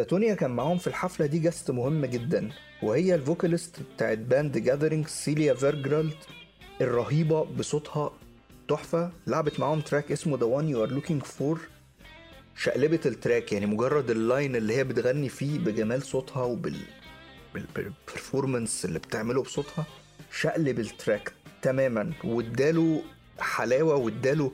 كاتاتونيا 0.06 0.34
كان 0.36 0.52
معاهم 0.52 0.78
في 0.78 0.88
الحفلة 0.88 1.26
دي 1.26 1.40
guest 1.40 1.72
مهم 1.72 2.06
جدا 2.06 2.50
وهي 2.84 3.16
ال 3.16 3.22
vocalist 3.22 3.76
بتاعت 3.96 4.18
band 4.18 4.41
The 4.41 4.58
Gathering 4.58 5.08
سيليا 5.08 5.54
فيرجرالد 5.54 6.14
الرهيبة 6.82 7.44
بصوتها 7.44 8.12
تحفة 8.68 9.12
لعبت 9.28 9.60
معاهم 9.60 9.82
track 9.82 10.12
اسمه 10.12 10.38
The 10.38 10.42
One 10.42 10.74
You 10.76 10.88
Are 10.90 10.94
Looking 10.96 11.26
For 11.28 11.58
شقلبت 12.56 13.08
ال 13.08 13.15
track 13.15 13.52
يعني 13.54 13.66
مجرد 13.66 14.10
ال 14.10 14.19
line 14.19 14.56
اللي 14.56 14.76
هي 14.76 14.84
بتغني 14.84 15.30
فيه 15.30 15.60
بجمال 15.60 16.02
صوتها 16.04 16.44
وبال 16.44 16.76
بال 17.54 17.74
performance 17.74 18.86
اللي 18.86 19.00
بتعمله 19.00 19.44
بصوتها 19.44 19.86
شقلب 20.32 20.80
ال 20.80 20.88
track 20.88 21.32
تماما 21.62 22.12
واداله 22.24 23.02
حلاوة 23.40 23.96
واداله 23.96 24.52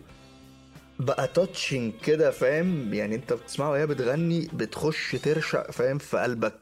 بقى 1.02 1.28
تاتشنج 1.28 1.94
كده 2.06 2.32
فاهم؟ 2.32 2.94
يعني 2.94 3.16
انت 3.16 3.34
بتسمعها 3.34 3.70
وهي 3.70 3.88
بتغني 3.88 4.50
بتخش 4.54 5.12
ترشق 5.12 5.72
فاهم؟ 5.72 5.98
في 5.98 6.18
قلبك. 6.18 6.62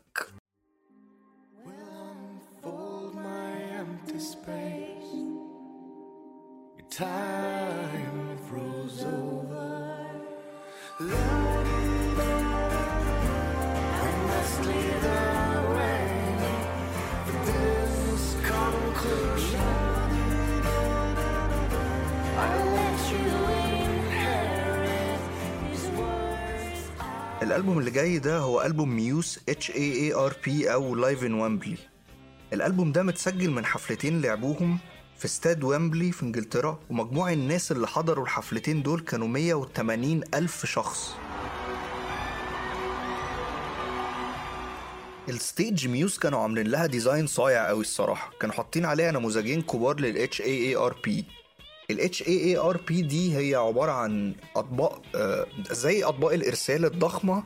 Time 7.00 7.89
الألبوم 27.44 27.80
اللي 27.80 27.92
جاي 27.92 28.20
ده 28.20 28.38
هو 28.38 28.62
ألبوم 28.62 28.90
ميوس 28.96 29.40
اتش 29.50 29.72
اي 29.72 29.94
اي 29.94 30.14
ار 30.14 30.36
بي 30.46 30.74
أو 30.74 30.96
لايف 30.96 31.24
ان 31.24 31.34
ويمبلي 31.34 31.78
الألبوم 32.54 32.92
ده 32.92 33.04
متسجل 33.04 33.52
من 33.52 33.66
حفلتين 33.66 34.22
لعبوهم 34.22 34.78
في 35.18 35.26
استاد 35.26 35.64
ويمبلي 35.64 36.12
في 36.12 36.24
إنجلترا 36.24 36.80
ومجموع 36.90 37.32
الناس 37.32 37.72
اللي 37.72 37.88
حضروا 37.88 38.24
الحفلتين 38.24 38.84
دول 38.84 39.00
كانوا 39.00 39.28
180 39.28 40.22
ألف 40.34 40.66
شخص. 40.66 41.16
ال 45.30 45.39
stage 45.39 45.88
ميوز 45.88 46.18
كانوا 46.18 46.40
عاملين 46.40 46.68
لها 46.68 46.86
design 46.86 47.28
صايع 47.28 47.68
قوي 47.68 47.82
الصراحة. 47.82 48.32
كانوا 48.40 48.56
حاطين 48.56 48.86
عليها 48.86 49.12
نموذجين 49.12 49.62
كبار 49.62 50.00
لل 50.00 50.30
HAARP 50.34 51.10
ال 51.92 52.00
HAARP 52.14 52.92
دي 52.92 53.38
هي 53.38 53.56
عبارة 53.56 53.92
عن 53.92 54.34
أطباق 54.56 55.02
آه، 55.16 55.46
زي 55.72 56.04
أطباق 56.04 56.34
الإرسال 56.34 56.86
الضخمة 56.86 57.44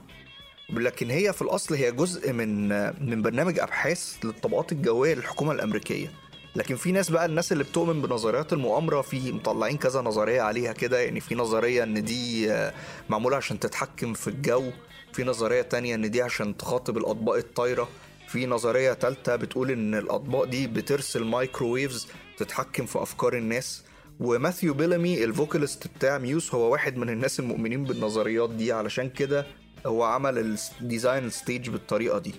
لكن 0.69 1.09
هي 1.09 1.33
في 1.33 1.41
الأصل 1.41 1.75
هي 1.75 1.91
جزء 1.91 2.33
من 2.33 2.67
من 3.09 3.21
برنامج 3.21 3.59
أبحاث 3.59 4.15
للطبقات 4.23 4.71
الجوية 4.71 5.13
للحكومة 5.13 5.51
الأمريكية. 5.51 6.11
لكن 6.55 6.75
في 6.75 6.91
ناس 6.91 7.09
بقى 7.09 7.25
الناس 7.25 7.51
اللي 7.51 7.63
بتؤمن 7.63 8.01
بنظريات 8.01 8.53
المؤامرة 8.53 9.01
في 9.01 9.31
مطلعين 9.31 9.77
كذا 9.77 10.01
نظرية 10.01 10.41
عليها 10.41 10.73
كده 10.73 10.99
يعني 10.99 11.19
في 11.19 11.35
نظرية 11.35 11.83
إن 11.83 12.03
دي 12.03 12.51
آه، 12.51 12.73
معمولة 13.09 13.37
عشان 13.37 13.59
تتحكم 13.59 14.13
في 14.13 14.27
الجو 14.27 14.71
في 15.13 15.23
نظرية 15.23 15.61
تانية 15.61 15.95
إن 15.95 16.11
دي 16.11 16.21
عشان 16.21 16.57
تخاطب 16.57 16.97
الأطباق 16.97 17.35
الطايرة 17.35 17.89
في 18.27 18.45
نظرية 18.45 18.93
تالتة 18.93 19.35
بتقول 19.35 19.71
إن 19.71 19.95
الأطباق 19.95 20.43
دي 20.43 20.67
بترسل 20.67 21.23
مايكروويفز 21.23 22.07
تتحكم 22.37 22.85
في 22.85 23.01
أفكار 23.01 23.37
الناس. 23.37 23.83
وماثيو 24.23 24.73
بيلامي 24.73 25.23
ال 25.23 25.30
vocalist 25.30 25.87
بتاع 25.87 26.17
Muse 26.17 26.55
هو 26.55 26.71
واحد 26.71 26.97
من 26.97 27.09
الناس 27.09 27.39
المؤمنين 27.39 27.83
بالنظريات 27.83 28.49
دي. 28.49 28.71
علشان 28.71 29.09
كده 29.09 29.45
هو 29.85 30.03
عمل 30.03 30.57
ال 30.81 30.88
design 30.88 31.25
ال 31.25 31.33
stage 31.33 31.69
بالطريقة 31.69 32.19
دي. 32.19 32.33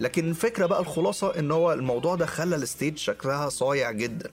لكن 0.00 0.28
الفكرة 0.28 0.66
بقى 0.66 0.80
الخلاصة 0.80 1.38
إن 1.38 1.50
هو 1.50 1.72
الموضوع 1.72 2.14
ده 2.14 2.26
خلى 2.26 2.56
ال 2.56 2.63
stage 2.63 2.96
شكلها 2.98 3.48
صايع 3.48 3.90
جدا. 3.90 4.30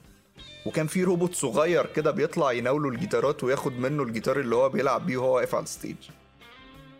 وكان 0.66 0.86
في 0.86 1.04
روبوت 1.04 1.34
صغير 1.34 1.86
كده 1.86 2.10
بيطلع 2.10 2.52
يناوله 2.52 2.88
الجيتارات 2.88 3.44
وياخد 3.44 3.72
منه 3.72 4.02
الجيتار 4.02 4.40
اللي 4.40 4.56
هو 4.56 4.68
بيلعب 4.68 5.06
بيه 5.06 5.16
وهو 5.16 5.36
واقف 5.36 5.54
على 5.54 5.64
ال 5.64 5.69
stage 5.69 5.96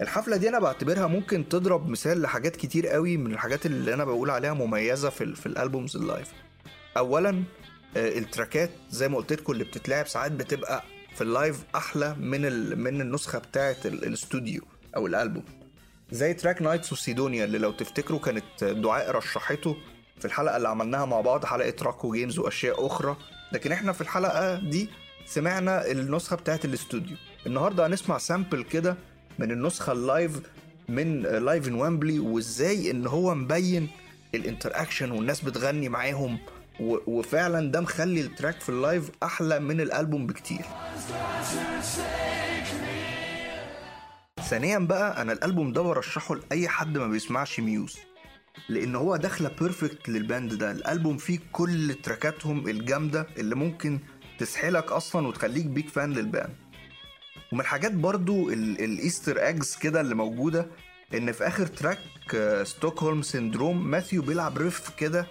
الحفلة 0.00 0.36
دي 0.36 0.48
أنا 0.48 0.58
بعتبرها 0.58 1.06
ممكن 1.06 1.48
تضرب 1.48 1.88
مثال 1.88 2.22
لحاجات 2.22 2.56
كتير 2.56 2.86
قوي 2.86 3.16
من 3.16 3.32
الحاجات 3.32 3.66
اللي 3.66 3.94
أنا 3.94 4.04
بقول 4.04 4.30
عليها 4.30 4.52
مميزة 4.52 5.10
في 5.10 5.34
في 5.34 5.46
ال 5.46 5.53
albums 5.53 5.96
ال 5.96 6.03
live 6.03 6.28
اولا 6.96 7.42
ال 7.96 8.07
tracks 8.07 8.70
زي 8.90 9.08
ما 9.08 9.16
قلت 9.16 9.32
لكم 9.32 9.52
اللي 9.52 9.64
بتتلعب 9.64 10.06
ساعات 10.08 10.32
بتبقى 10.32 10.82
في 11.14 11.20
ال 11.20 11.29
live 11.29 11.62
أحلى 11.74 12.14
من 12.20 12.40
من 12.78 13.00
النسخة 13.00 13.38
بتاعه 13.38 13.76
ال- 13.84 14.04
الاستوديو 14.04 14.62
أو 14.96 15.06
الألبوم. 15.06 15.44
زي 16.12 16.34
track 16.34 16.62
Knights 16.62 16.92
of 16.92 17.04
Cydonia 17.04 17.44
اللي 17.44 17.58
لو 17.58 17.72
تفتكروا 17.72 18.18
كانت 18.18 18.64
دعاء 18.64 19.10
رشحته 19.10 19.76
في 20.18 20.24
الحلقة 20.24 20.56
اللي 20.56 20.68
عملناها 20.68 21.04
مع 21.06 21.20
بعض 21.20 21.44
حلقة 21.44 21.74
rock 21.82 22.12
و 22.12 22.17
games 22.17 22.38
وأشياء 22.38 22.86
أخرى. 22.86 23.16
لكن 23.52 23.72
إحنا 23.72 23.92
في 23.92 24.00
الحلقة 24.00 24.54
دي 24.70 24.88
سمعنا 25.26 25.90
النسخة 25.90 26.36
بتاعه 26.36 26.60
الاستوديو. 26.64 27.16
النهارده 27.46 27.86
هنسمع 27.86 28.18
sample 28.18 28.62
كده 28.62 28.96
من 29.38 29.50
النسخة 29.50 29.92
ال 29.92 30.02
live 30.02 30.40
من 30.88 31.22
live 31.22 31.68
in 31.68 31.74
Wembley 31.74 32.18
وإزاي 32.18 32.90
إن 32.90 33.06
هو 33.06 33.34
مبين 33.34 33.88
ال 34.34 34.41
interaction 34.41 35.10
والناس 35.10 35.40
بتغني 35.40 35.88
معاهم 35.88 36.38
وفعلا 36.80 37.72
ده 37.72 37.80
مخلي 37.80 38.20
ال 38.20 38.27
track 38.27 38.60
في 38.60 38.68
ال 38.68 38.77
live 38.77 39.10
أحلى 39.22 39.60
من 39.60 39.80
الألبوم 39.80 40.26
بكتير. 40.26 40.64
ثانيا 44.48 44.78
بقى 44.78 45.22
أنا 45.22 45.32
الألبوم 45.32 45.72
ده 45.72 45.82
برشحه 45.82 46.34
لأي 46.34 46.68
حد 46.68 46.98
ما 46.98 47.06
بيسمعش 47.06 47.60
Muse 47.60 47.96
لأن 48.68 48.94
هو 48.96 49.16
داخلة 49.16 49.50
perfect 49.60 50.08
لل 50.08 50.24
band 50.24 50.54
ده. 50.54 50.70
الألبوم 50.70 51.16
فيه 51.16 51.38
كل 51.52 51.94
tracks 52.02 52.52
هم 52.52 52.68
الجامدة 52.68 53.26
اللي 53.38 53.54
ممكن 53.54 53.98
تسحلك 54.38 54.92
أصلا 54.92 55.26
وتخليك 55.28 55.66
big 55.66 55.88
fan 55.88 56.12
لل 56.12 56.24
band. 56.24 56.54
ومن 57.52 57.60
الحاجات 57.60 57.92
برضو 57.92 58.50
ال- 58.50 58.84
ال 58.84 58.93
Easter 58.93 59.48
eggs 59.48 59.76
كده 59.76 60.00
اللي 60.00 60.14
موجودة 60.14 60.66
إن 61.14 61.32
في 61.32 61.46
آخر 61.46 61.66
track 61.66 61.98
Stockholm 62.62 63.22
Syndrome 63.22 63.90
ماثيو 63.90 64.22
بيلعب 64.22 64.58
riff 64.58 64.90
كده 64.96 65.26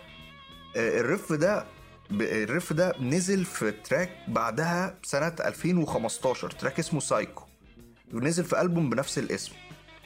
ال 0.76 0.87
riff 0.87 1.34
ده 1.34 1.66
ال 2.12 2.24
riff 2.24 2.74
ده 2.74 2.96
نزل 3.02 3.46
في 3.46 3.72
track 3.72 4.10
بعدها 4.28 4.96
سنة 5.04 5.36
2015 5.46 6.50
track 6.52 6.80
اسمه 6.80 7.00
Psycho. 7.00 7.44
ونزل 8.14 8.44
في 8.44 8.62
ألبوم 8.62 8.90
بنفس 8.90 9.18
الاسم. 9.18 9.52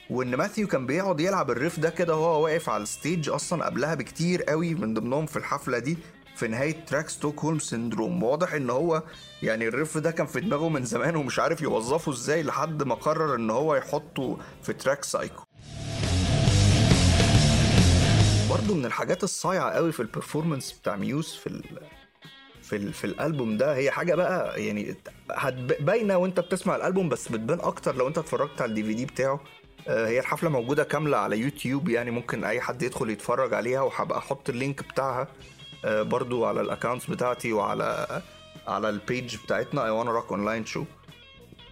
وإن 0.10 0.36
ماثيو 0.36 0.68
كان 0.68 0.86
بيقعد 0.86 1.20
يلعب 1.20 1.52
ال 1.52 1.57
riff 1.57 1.80
ده 1.80 1.90
كده 1.90 2.16
وهو 2.16 2.44
واقف 2.44 2.70
على 2.70 2.84
ال 2.84 2.91
stage 2.91 3.30
أصلا 3.30 3.66
قبلها 3.66 3.96
بكتير 3.96 4.44
قوي 4.44 4.74
من 4.74 4.94
ضمنهم 4.94 5.26
في 5.26 5.38
الحفلة 5.38 5.80
دي 5.80 5.98
في 6.36 6.48
نهاية 6.48 6.86
track 6.86 7.10
Stockholm 7.10 7.60
Syndrome 7.60 8.24
واضح 8.24 8.54
إن 8.54 8.70
هو 8.70 9.04
يعني 9.44 9.68
ال 9.68 9.74
riff 9.74 9.98
ده 9.98 10.12
كان 10.12 10.26
في 10.28 10.40
دماغه 10.40 10.70
من 10.70 10.86
زمان 10.86 11.16
ومش 11.16 11.40
عارف 11.40 11.62
يوظفه 11.62 12.12
إزاي 12.12 12.44
لحد 12.44 12.84
ما 12.84 12.96
قرر 12.96 13.36
إن 13.36 13.50
هو 13.50 13.76
يحطه 13.76 14.38
في 14.64 14.74
track 14.74 15.04
Psycho. 15.04 15.43
برضه 18.54 18.74
من 18.76 18.86
الحاجات 18.86 19.24
الصايعة 19.24 19.72
قوي 19.72 19.92
في 19.92 20.00
ال 20.00 20.06
performance 20.06 20.72
بتاع 20.72 20.96
Muse 20.96 21.34
في 21.34 21.48
ال... 21.48 21.64
في 22.62 22.76
ال... 22.76 22.94
في 22.94 23.04
الألبوم 23.04 23.58
ده 23.58 23.76
هي 23.76 23.92
حاجة 23.92 24.16
بقى 24.16 24.66
يعني 24.66 24.96
باينة 25.80 26.18
وأنت 26.18 26.40
بتسمع 26.40 26.76
الألبوم 26.76 27.10
بس 27.10 27.28
بتبان 27.28 27.60
أكتر 27.60 27.96
لو 27.96 28.08
أنت 28.08 28.18
اتفرجت 28.18 28.62
على 28.62 28.70
ال 28.70 28.84
DVD 28.84 29.06
بتاعه. 29.06 29.40
آه، 29.88 30.08
هي 30.08 30.20
الحفلة 30.20 30.50
موجودة 30.50 30.84
كاملة 30.84 31.18
على 31.18 31.38
يوتيوب 31.40 31.90
يعني 31.90 32.12
ممكن 32.12 32.44
أي 32.44 32.62
حد 32.62 32.82
يدخل 32.82 33.10
يتفرج 33.10 33.54
عليها 33.54 33.82
وهبقى 33.82 34.18
أحط 34.18 34.50
ال 34.50 34.56
link 34.56 34.84
بتاعها 34.84 35.28
آه، 35.86 36.02
برضو 36.02 36.46
على 36.46 36.62
ال 36.62 36.67
accounts 36.67 37.10
بتاعتي 37.10 37.54
وعلى 37.54 38.22
على 38.68 38.90
ال 38.90 38.99
page 38.99 39.36
بتاعتنا 39.46 39.86
I 39.86 39.90
Wanna 39.90 40.12
Rock 40.12 40.32
online 40.32 40.66
show 40.66 40.84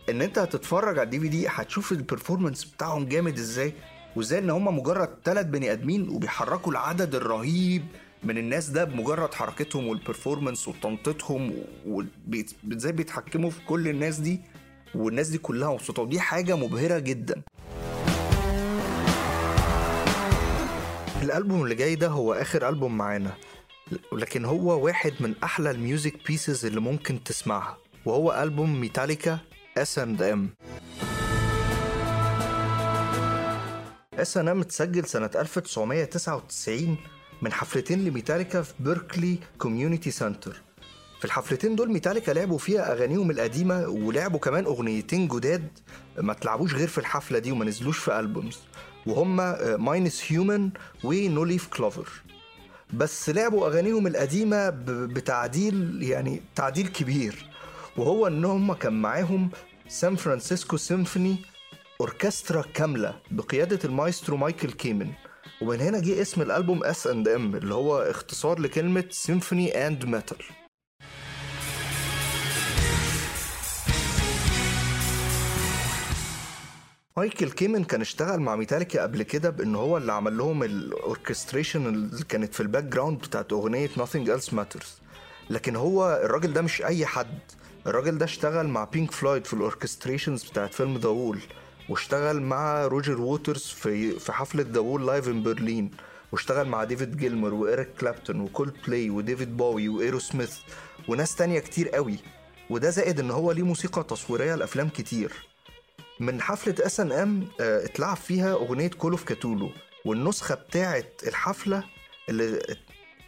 إن 0.09 0.21
أنت 0.21 0.39
هتتفرج 0.39 0.99
على 0.99 1.05
ال 1.05 1.19
DVD 1.19 1.47
هتشوف 1.47 1.91
ال 1.91 1.97
performance 1.97 2.65
بتاعهم 2.65 3.05
جامد 3.05 3.37
إزاي. 3.37 3.73
وازاي 4.15 4.39
ان 4.39 4.49
هم 4.49 4.77
مجرد 4.79 5.09
ثلاث 5.25 5.45
بني 5.45 5.71
ادمين 5.71 6.09
وبيحركوا 6.09 6.71
العدد 6.71 7.15
الرهيب 7.15 7.85
من 8.23 8.37
الناس 8.37 8.69
ده 8.69 8.83
بمجرد 8.83 9.33
حركتهم 9.33 9.87
وال 9.87 9.99
performance 9.99 10.67
وتنطيطهم 10.67 11.53
وازاي 11.87 12.91
بيتحكموا 12.91 13.49
في 13.49 13.59
كل 13.67 13.87
الناس 13.87 14.17
دي 14.19 14.39
والناس 14.95 15.27
دي 15.27 15.37
كلها 15.37 15.73
مبسوطة. 15.73 16.01
ودي 16.01 16.19
حاجة 16.19 16.55
مبهرة 16.55 16.99
جدا. 16.99 17.41
الألبوم 21.21 21.63
اللي 21.63 21.75
جاي 21.75 21.95
ده 21.95 22.07
هو 22.07 22.33
آخر 22.33 22.69
ألبوم 22.69 22.97
معانا. 22.97 23.31
لكن 24.13 24.45
هو 24.45 24.85
واحد 24.85 25.13
من 25.19 25.33
أحلى 25.43 25.71
ال 25.71 25.78
music 25.78 26.13
pieces 26.27 26.65
اللي 26.65 26.79
ممكن 26.81 27.23
تسمعها. 27.23 27.77
وهو 28.05 28.43
ألبوم 28.43 28.81
Metallica 28.81 29.39
S 29.77 29.99
and 29.99 30.21
M 30.21 30.49
S 34.21 34.37
and 34.37 34.47
M 34.47 34.61
اتسجل 34.61 35.05
سنة 35.05 35.29
1999 35.35 36.97
من 37.41 37.51
حفلتين 37.53 38.05
لميتاليكا 38.05 38.61
في 38.61 38.73
Berkeley 38.79 39.37
Community 39.57 40.11
Center. 40.11 40.61
في 41.19 41.25
الحفلتين 41.25 41.75
دول 41.75 41.91
ميتاليكا 41.91 42.31
لعبوا 42.31 42.57
فيها 42.57 42.91
أغانيهم 42.93 43.31
القديمة 43.31 43.87
ولعبوا 43.87 44.39
كمان 44.39 44.65
أغنيتين 44.65 45.27
جداد 45.27 45.67
ما 46.17 46.33
تلعبوش 46.33 46.73
غير 46.73 46.87
في 46.87 46.97
الحفلة 46.97 47.39
دي 47.39 47.51
وما 47.51 47.65
نزلوش 47.65 47.97
في 47.97 48.19
albums 48.19 48.59
وهما 49.05 49.77
Minus 49.77 50.23
Human 50.27 50.69
و 51.03 51.16
No 51.16 51.43
Leaf 51.43 51.67
Clover 51.67 52.07
بس 52.93 53.29
لعبوا 53.29 53.67
أغانيهم 53.67 54.07
القديمة 54.07 54.69
ب- 54.69 54.85
بتعديل 54.85 56.03
يعني 56.03 56.41
تعديل 56.55 56.87
كبير 56.87 57.45
وهو 57.97 58.27
إن 58.27 58.45
هم 58.45 58.73
كان 58.73 59.01
معاهم 59.01 59.49
San 59.89 60.15
Francisco 60.15 60.77
Symphony 60.77 61.35
Orchestra 62.01 62.61
كاملة 62.73 63.19
بقيادة 63.31 63.79
المايسترو 63.85 64.37
مايكل 64.37 64.71
كيمن. 64.71 65.11
ومن 65.61 65.79
هنا 65.81 65.99
جه 65.99 66.21
اسم 66.21 66.41
الألبوم 66.41 66.83
S 66.83 67.07
and 67.07 67.27
M 67.27 67.55
اللي 67.55 67.73
هو 67.73 67.97
اختصار 68.01 68.59
لكلمة 68.59 69.03
symphony 69.09 69.87
and 69.87 70.05
metal 70.05 70.37
مايكل 77.17 77.51
كيمن 77.51 77.83
كان 77.83 78.01
اشتغل 78.01 78.39
مع 78.39 78.55
ميتاليكا 78.55 79.01
قبل 79.03 79.23
كده 79.23 79.49
بإن 79.49 79.75
هو 79.75 79.97
اللي 79.97 80.13
عمل 80.13 80.37
لهم 80.37 80.63
ال 80.63 80.72
orchestration 80.72 81.85
اللي 81.87 82.23
كانت 82.23 82.53
في 82.53 82.59
ال 82.59 82.83
background 82.83 83.17
بتاعت 83.19 83.53
أغنية 83.53 83.87
Nothing 83.87 84.27
Else 84.27 84.51
Matters. 84.53 84.87
لكن 85.49 85.75
هو 85.75 86.21
الراجل 86.23 86.53
ده 86.53 86.61
مش 86.61 86.81
أي 86.81 87.05
حد. 87.05 87.39
الراجل 87.87 88.17
ده 88.17 88.25
اشتغل 88.25 88.67
مع 88.67 88.83
Pink 88.83 89.11
Floyd 89.11 89.45
في 89.45 89.53
ال 89.53 89.59
orchestrations 89.59 90.43
بتاعت 90.43 90.73
فيلم 90.73 90.97
The 90.97 91.09
Wall 91.09 91.39
واشتغل 91.91 92.41
مع 92.41 92.85
روجر 92.85 93.21
ووترز 93.21 93.61
في 93.63 94.19
في 94.19 94.31
حفلة 94.31 94.65
The 94.69 94.79
Wall 94.79 95.07
Live 95.07 95.27
in 95.27 95.43
Berlin 95.43 95.91
واشتغل 96.31 96.67
مع 96.67 96.83
ديفيد 96.83 97.17
جيلمر 97.17 97.53
وإيريك 97.53 97.93
كلابتون 97.99 98.41
وكولد 98.41 98.73
بلاي 98.87 99.09
وديفيد 99.09 99.57
باوي 99.57 99.89
و 99.89 100.19
Aerosmith 100.19 100.57
وناس 101.07 101.35
تانية 101.35 101.59
كتير 101.59 101.89
قوي 101.89 102.17
وده 102.69 102.89
زائد 102.89 103.19
إن 103.19 103.31
هو 103.31 103.51
ليه 103.51 103.63
موسيقى 103.63 104.03
تصويرية 104.03 104.55
لأفلام 104.55 104.89
كتير. 104.89 105.33
من 106.19 106.41
حفلة 106.41 106.75
S 106.79 106.99
and 106.99 107.11
M 107.11 107.47
اتلعب 107.59 108.17
فيها 108.17 108.53
أغنية 108.53 108.87
Call 108.87 109.11
of 109.11 109.23
Ktulu 109.23 109.69
والنسخة 110.05 110.55
بتاعه 110.55 111.03
الحفلة 111.27 111.83
اللي 112.29 112.59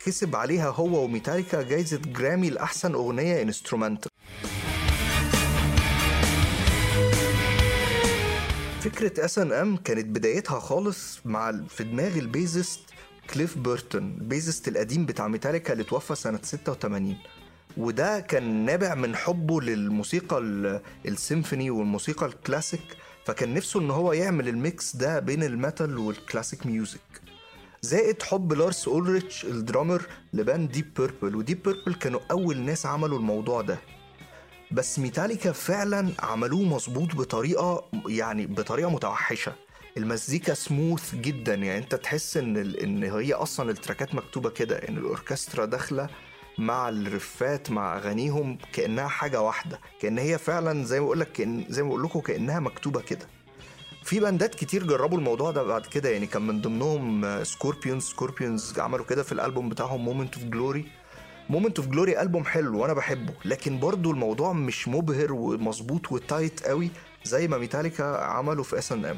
كسب 0.06 0.36
عليها 0.36 0.70
هو 0.70 1.04
وميتاليكا 1.04 1.62
جايزة 1.62 1.98
جرامي 1.98 2.50
لأحسن 2.50 2.94
أغنية 2.94 3.42
instrumental 3.42 4.12
فكرة 8.84 9.26
S 9.26 9.40
and 9.40 9.52
M 9.52 9.78
كانت 9.78 10.06
بدايتها 10.06 10.60
خالص 10.60 11.20
مع 11.26 11.52
في 11.70 11.84
دماغ 11.84 12.18
ال 12.18 12.25
bassist 12.25 12.80
كليف 13.34 13.58
بيرتون 13.58 14.04
ال 14.22 14.27
bassist 14.27 14.68
القديم 14.68 15.06
بتاع 15.06 15.28
ميتاليكا 15.28 15.74
اللي 15.74 15.84
توفى 15.84 16.16
سنة 16.16 16.40
86 16.44 17.16
وده 17.78 18.20
كان 18.20 18.66
نابع 18.66 18.96
من 18.96 19.16
حبه 19.16 19.62
للموسيقى 19.62 20.38
ال- 20.38 20.82
السيمفوني 21.06 21.70
والموسيقى 21.70 22.26
الكلاسيك 22.26 22.98
فكان 23.26 23.54
نفسه 23.54 23.80
إن 23.80 23.92
هو 23.92 24.14
يعمل 24.14 24.48
ال 24.48 24.60
mix 24.60 24.96
ده 24.96 25.20
بين 25.20 25.44
ال 25.44 25.53
metal 25.53 25.98
وال 25.98 26.13
classic 26.13 26.66
music 26.66 27.00
زائد 27.82 28.24
حب 28.24 28.54
لارس 28.54 28.88
أولريتش 28.88 29.46
ال 29.46 29.53
drummer 29.53 30.02
ل 30.34 30.41
band 30.41 30.72
Deep 30.72 30.94
Purple 30.94 31.36
و 31.36 31.41
Deep 31.41 31.64
Purple 31.64 31.94
كانوا 31.94 32.20
أول 32.32 32.58
ناس 32.60 32.86
عملوا 32.86 33.18
الموضوع 33.20 33.62
ده. 33.62 33.78
بس 34.74 35.00
ميتاليكا 35.00 35.52
فعلا 35.52 36.12
عملوه 36.20 36.62
مظبوط 36.64 37.16
بطريقة 37.16 37.86
يعني 38.08 38.46
بطريقة 38.48 38.90
متوحشة. 38.90 39.54
المزيكا 39.98 40.54
سموث 40.54 41.16
جدا. 41.16 41.54
يعني 41.54 41.78
أنت 41.78 41.96
تحس 41.96 42.38
إن 42.38 42.58
إن 42.58 43.04
هي 43.04 43.34
أصلا 43.34 43.72
ال 43.72 43.78
tracks 43.78 44.16
مكتوبة 44.16 44.50
كده 44.50 44.76
إن 44.78 44.98
الأوركسترا 44.98 45.66
داخلة 45.66 46.10
مع 46.58 46.90
ال 46.90 47.03
riffات 47.03 47.72
مع 47.72 47.98
أغانيهم 47.98 48.58
كأنها 48.74 49.08
حاجة 49.08 49.42
واحدة. 49.42 49.80
كأن 50.02 50.18
هي 50.18 50.38
فعلا 50.38 50.86
زي 50.86 51.00
ما 51.00 51.06
بقول 51.06 51.20
لك 51.20 51.50
زي 51.70 51.84
ما 51.84 51.90
بقول 51.90 52.04
لكم 52.04 52.20
كأنها 52.20 52.60
مكتوبة 52.60 53.02
كده. 53.02 53.28
في 54.04 54.20
bandات 54.20 54.56
كتير 54.56 54.84
جربوا 54.84 55.18
الموضوع 55.18 55.52
ده 55.52 55.64
بعد 55.64 55.86
كده. 55.86 56.10
يعني 56.10 56.26
كان 56.28 56.42
من 56.42 56.62
ضمنهم 56.62 57.44
Scorpions 57.44 58.04
Scorpions 58.04 58.80
عملوا 58.80 59.06
كده 59.06 59.24
في 59.24 59.32
الألبوم 59.32 59.70
بتاعهم 59.70 60.06
Moment 60.06 60.34
of 60.36 60.44
Glory 60.44 60.86
Moment 61.50 61.80
of 61.80 61.88
Glory 61.88 62.22
البوم 62.22 62.46
حلو 62.46 62.80
وأنا 62.80 62.94
بحبه. 62.94 63.34
لكن 63.46 63.80
برضو 63.80 64.12
الموضوع 64.12 64.54
مش 64.54 64.88
مبهر 64.88 65.34
ومظبوط 65.34 66.12
و 66.12 66.20
tight 66.20 66.64
قوي 66.68 66.90
زي 67.24 67.48
ما 67.48 67.58
ميتاليكا 67.58 68.18
عملوا 68.18 68.64
في 68.64 68.78
S 68.78 68.92
and 68.92 69.06
M 69.06 69.18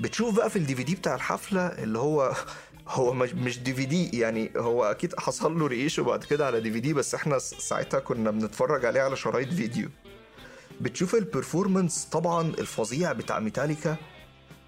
بتشوف 0.00 0.36
بقى 0.36 0.50
في 0.50 0.56
ال 0.56 0.74
DVD 0.74 0.94
بتاع 0.94 1.14
الحفلة 1.14 1.66
اللي 1.66 1.98
هو 1.98 2.32
هو 2.88 3.12
مش 3.14 3.58
DVD 3.58 4.18
يعني 4.18 4.50
هو 4.56 4.84
أكيد 4.84 5.14
حصل 5.20 5.58
له 5.58 5.66
release 5.66 6.00
بعد 6.00 6.24
كده 6.24 6.46
على 6.46 6.60
DVD 6.60 6.92
بس 6.94 7.14
إحنا 7.14 7.38
ساعتها 7.38 8.00
كنا 8.00 8.30
بنتفرج 8.30 8.84
عليه 8.84 9.00
على 9.00 9.16
شرايط 9.16 9.52
فيديو. 9.52 9.88
بتشوف 10.80 11.14
ال 11.14 11.22
performance 11.22 12.04
طبعا 12.04 12.48
الفظيع 12.48 13.12
بتاع 13.12 13.38
ميتاليكا 13.38 13.96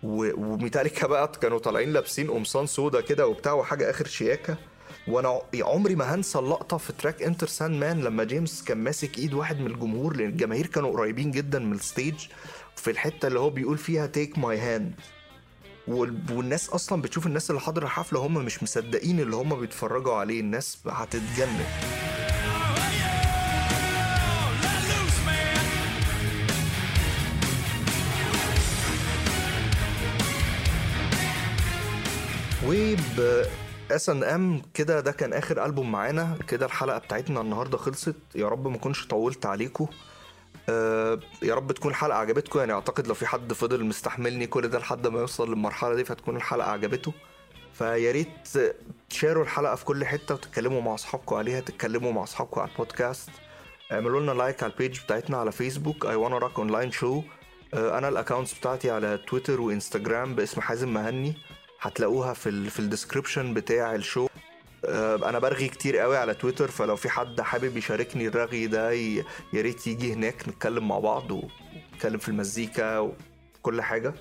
وميتاليكا 0.02 1.06
بقى 1.06 1.32
كانوا 1.42 1.58
طالعين 1.58 1.92
لابسين 1.92 2.30
قمصان 2.30 2.66
سودا 2.66 3.00
كده 3.00 3.26
وبتاع 3.26 3.52
وحاجة 3.52 3.90
آخر 3.90 4.06
شياكة. 4.06 4.56
وأنا 5.08 5.40
عمري 5.54 5.94
ما 5.94 6.14
هنسى 6.14 6.38
اللقطة 6.38 6.76
في 6.76 6.92
track 6.92 7.22
Enter 7.22 7.46
Sandman 7.46 8.00
لما 8.00 8.24
جيمس 8.24 8.62
كان 8.64 8.78
ماسك 8.78 9.18
ايد 9.18 9.34
واحد 9.34 9.60
من 9.60 9.66
الجمهور 9.66 10.16
لأن 10.16 10.28
الجماهير 10.28 10.66
كانوا 10.66 10.90
قريبين 10.92 11.30
جدا 11.30 11.58
من 11.58 11.72
ال 11.72 11.79
stage 11.79 12.14
في 12.76 12.90
الحتة 12.90 13.28
اللي 13.28 13.40
هو 13.40 13.50
بيقول 13.50 13.78
فيها 13.78 14.06
take 14.06 14.38
my 14.38 14.58
hand 14.58 14.92
والناس 15.88 16.70
أصلا 16.70 17.02
بتشوف 17.02 17.26
الناس 17.26 17.50
اللي 17.50 17.60
حاضرة 17.60 17.84
الحفلة 17.84 18.20
هم 18.26 18.34
مش 18.34 18.62
مصدقين 18.62 19.20
اللي 19.20 19.36
هم 19.36 19.60
بيتفرجوا 19.60 20.14
عليه 20.14 20.40
الناس 20.40 20.78
هتتجنن. 20.86 21.64
وب 32.66 33.44
S&M 33.92 34.62
كده 34.74 35.00
ده 35.00 35.12
كان 35.12 35.32
آخر 35.32 35.64
ألبوم 35.64 35.92
معانا. 35.92 36.38
كده 36.48 36.66
الحلقة 36.66 36.98
بتاعتنا 36.98 37.40
النهارده 37.40 37.78
خلصت. 37.78 38.16
يا 38.34 38.48
رب 38.48 38.68
ما 38.68 38.76
اكونش 38.76 39.06
طولت 39.06 39.46
عليكم 39.46 39.86
آه 40.68 41.18
يا 41.42 41.54
رب 41.54 41.72
تكون 41.72 41.90
الحلقة 41.90 42.18
عجبتكم. 42.18 42.58
يعني 42.58 42.72
أعتقد 42.72 43.06
لو 43.06 43.14
في 43.14 43.26
حد 43.26 43.52
فضل 43.52 43.84
مستحملني 43.84 44.46
كل 44.46 44.68
ده 44.68 44.78
لحد 44.78 45.06
ما 45.06 45.20
يوصل 45.20 45.48
للمرحلة 45.48 45.94
دي 45.94 46.04
فتكون 46.04 46.36
الحلقة 46.36 46.70
عجبته. 46.70 47.12
فيا 47.72 48.12
ريت 48.12 48.28
تشاروا 49.10 49.42
الحلقة 49.42 49.74
في 49.74 49.84
كل 49.84 50.04
حتة 50.04 50.34
وتتكلموا 50.34 50.80
مع 50.80 50.94
أصحابكم 50.94 51.36
عليها 51.36 51.60
تتكلموا 51.60 52.12
مع 52.12 52.22
أصحابكم 52.22 52.60
على 52.60 52.70
البودكاست. 52.70 53.30
اعملوا 53.92 54.20
لنا 54.20 54.32
like 54.32 54.62
على 54.62 54.72
ال 54.72 54.78
page 54.78 55.00
بتاعتنا 55.00 55.36
على 55.36 55.52
فيسبوك. 55.52 56.06
اي 56.06 56.14
وأنا 56.14 56.38
rock 56.38 56.58
online 56.58 56.90
show 56.90 57.22
أنا 57.74 58.08
ال 58.08 58.14
accounts 58.14 58.58
بتاعتي 58.58 58.90
على 58.90 59.18
تويتر 59.28 59.60
وإنستجرام 59.60 60.34
باسم 60.34 60.60
حازم 60.60 60.94
مهني. 60.94 61.34
هتلاقوها 61.82 62.32
في 62.32 62.48
ال 62.48 62.70
في 62.70 62.78
ال 62.80 62.87
description 62.87 63.54
بتاع 63.54 63.94
ال 63.94 64.00
show. 64.00 64.28
آه، 64.84 65.28
أنا 65.28 65.38
برغي 65.38 65.68
كتير 65.68 65.96
قوي 65.96 66.16
على 66.16 66.34
تويتر 66.34 66.70
فلو 66.70 66.96
في 66.96 67.08
حد 67.08 67.40
حابب 67.40 67.76
يشاركني 67.76 68.26
الرغي 68.28 68.66
ده 68.66 68.92
يا 68.92 69.24
ريت 69.54 69.86
يجي 69.86 70.12
هناك 70.12 70.48
نتكلم 70.48 70.88
مع 70.88 70.98
بعض 70.98 71.30
ونتكلم 71.30 72.18
في 72.18 72.28
المزيكا 72.28 72.98
وكل 72.98 73.82
حاجة. 73.82 74.14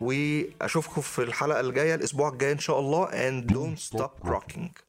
وأشوفكم 0.00 1.00
في 1.00 1.22
الحلقة 1.22 1.60
الجاية 1.60 1.94
الأسبوع 1.94 2.28
الجاي 2.28 2.52
إن 2.52 2.58
شاء 2.58 2.78
الله. 2.80 3.06
And 3.10 3.46
don't 3.52 3.78
stop 3.78 4.28
rocking. 4.30 4.87